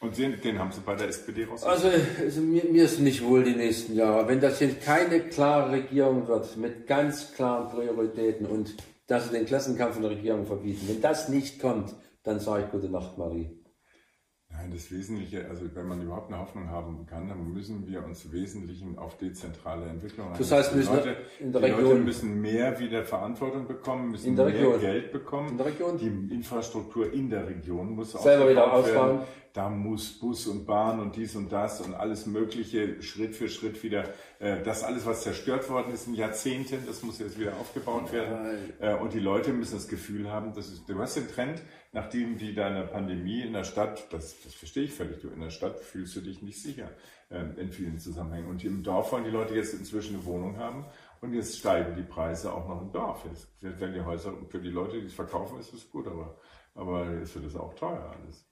[0.00, 1.62] Und den, den haben sie bei der SPD raus.
[1.62, 4.26] Also, also mir, mir, ist nicht wohl die nächsten Jahre.
[4.26, 8.74] Wenn das jetzt keine klare Regierung wird, mit ganz klaren Prioritäten und
[9.06, 12.70] dass sie den Klassenkampf in der Regierung verbieten, wenn das nicht kommt, dann sage ich
[12.70, 13.59] gute Nacht, Marie.
[14.60, 18.30] Nein, das Wesentliche, also wenn man überhaupt eine Hoffnung haben kann, dann müssen wir uns
[18.30, 22.78] Wesentlichen auf dezentrale Entwicklung Das heißt, die Leute, in der die Region Leute müssen mehr
[22.78, 24.80] wieder Verantwortung bekommen, müssen mehr Region.
[24.80, 25.48] Geld bekommen.
[25.50, 25.98] In der Region.
[25.98, 29.20] Die Infrastruktur in der Region muss selber wieder ausbauen.
[29.52, 33.82] Da muss Bus und Bahn und dies und das und alles Mögliche Schritt für Schritt
[33.82, 34.04] wieder.
[34.38, 38.72] Äh, das alles, was zerstört worden ist in Jahrzehnten, das muss jetzt wieder aufgebaut werden.
[38.78, 41.60] Äh, und die Leute müssen das Gefühl haben, dass ist, du hast den Trend,
[41.92, 45.50] nachdem die deine Pandemie in der Stadt, das, das verstehe ich völlig, du in der
[45.50, 46.88] Stadt fühlst du dich nicht sicher
[47.30, 48.48] äh, in vielen Zusammenhängen.
[48.48, 50.86] Und im Dorf wollen die Leute jetzt inzwischen eine Wohnung haben
[51.20, 53.24] und jetzt steigen die Preise auch noch im Dorf.
[53.24, 56.38] Jetzt werden die Häuser für die Leute, die es verkaufen, ist es gut, aber,
[56.74, 58.49] aber jetzt wird es auch teuer alles.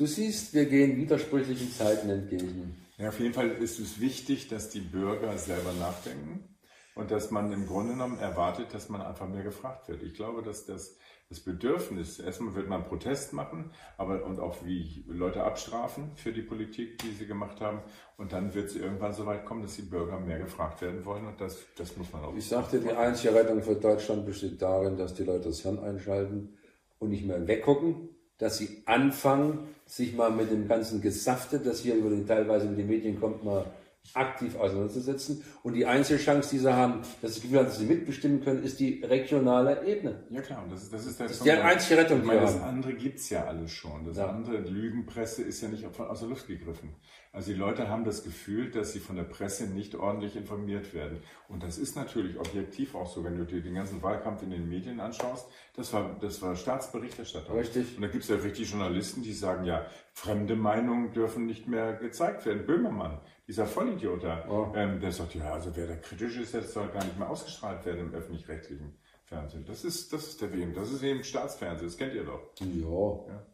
[0.00, 2.74] Du siehst, wir gehen widersprüchlichen Zeiten entgegen.
[2.96, 6.56] Ja, auf jeden Fall ist es wichtig, dass die Bürger selber nachdenken
[6.94, 10.02] und dass man im Grunde genommen erwartet, dass man einfach mehr gefragt wird.
[10.02, 10.96] Ich glaube, dass das
[11.28, 16.42] das Bedürfnis, erstmal wird man Protest machen, aber und auch wie Leute abstrafen für die
[16.42, 17.82] Politik, die sie gemacht haben.
[18.16, 21.26] Und dann wird es irgendwann so weit kommen, dass die Bürger mehr gefragt werden wollen.
[21.26, 22.34] Und das, das muss man auch.
[22.34, 26.56] Ich sagte, die einzige Rettung für Deutschland besteht darin, dass die Leute das Hirn einschalten
[26.98, 31.96] und nicht mehr weggucken, dass sie anfangen, sich mal mit dem ganzen Gesafte, das hier
[31.96, 33.66] über die, teilweise über die Medien kommt, mal
[34.14, 35.44] aktiv auseinanderzusetzen.
[35.62, 38.62] Und die einzige Chance, die sie haben, dass sie Gefühl haben, dass sie mitbestimmen können,
[38.62, 40.24] ist die regionale Ebene.
[40.30, 42.40] Ja klar, und das ist, das ist, der das ist die einzige Rettung, die meine,
[42.40, 44.04] Das andere gibt's ja alles schon.
[44.04, 44.26] Das ja.
[44.26, 46.94] andere, Lügenpresse, ist ja nicht aus der Luft gegriffen.
[47.32, 51.22] Also die Leute haben das Gefühl, dass sie von der Presse nicht ordentlich informiert werden.
[51.48, 54.68] Und das ist natürlich objektiv auch so, wenn du dir den ganzen Wahlkampf in den
[54.68, 55.46] Medien anschaust.
[55.76, 57.56] Das war, das war Staatsberichterstattung.
[57.56, 57.94] Richtig.
[57.94, 61.92] Und da gibt es ja richtig Journalisten, die sagen, ja, fremde Meinungen dürfen nicht mehr
[61.92, 62.66] gezeigt werden.
[62.66, 63.20] Böhmermann,
[63.50, 64.72] dieser Vollidiot da, oh.
[64.76, 67.84] ähm, der sagt, ja, also wer da kritisch ist, der soll gar nicht mehr ausgestrahlt
[67.84, 69.64] werden im öffentlich-rechtlichen Fernsehen.
[69.66, 72.52] Das ist, das ist der WM, das ist eben Staatsfernsehen, das kennt ihr doch.
[72.60, 72.66] ja.
[72.66, 73.46] ja.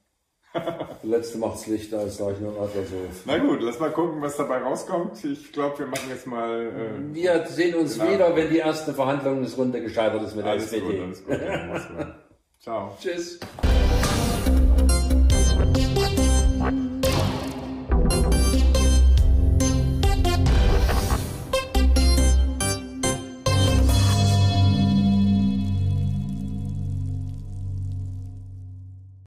[1.02, 2.78] Der letzte macht's Licht als ich noch also.
[3.26, 5.22] Na gut, lass mal gucken, was dabei rauskommt.
[5.22, 6.66] Ich glaube, wir machen jetzt mal.
[6.66, 8.10] Äh, wir sehen uns genau.
[8.10, 10.98] wieder, wenn die erste Verhandlungsrunde gescheitert ist mit alles der SPD.
[10.98, 12.06] Gut, alles gut.
[12.58, 12.96] Ciao.
[12.98, 13.38] Tschüss.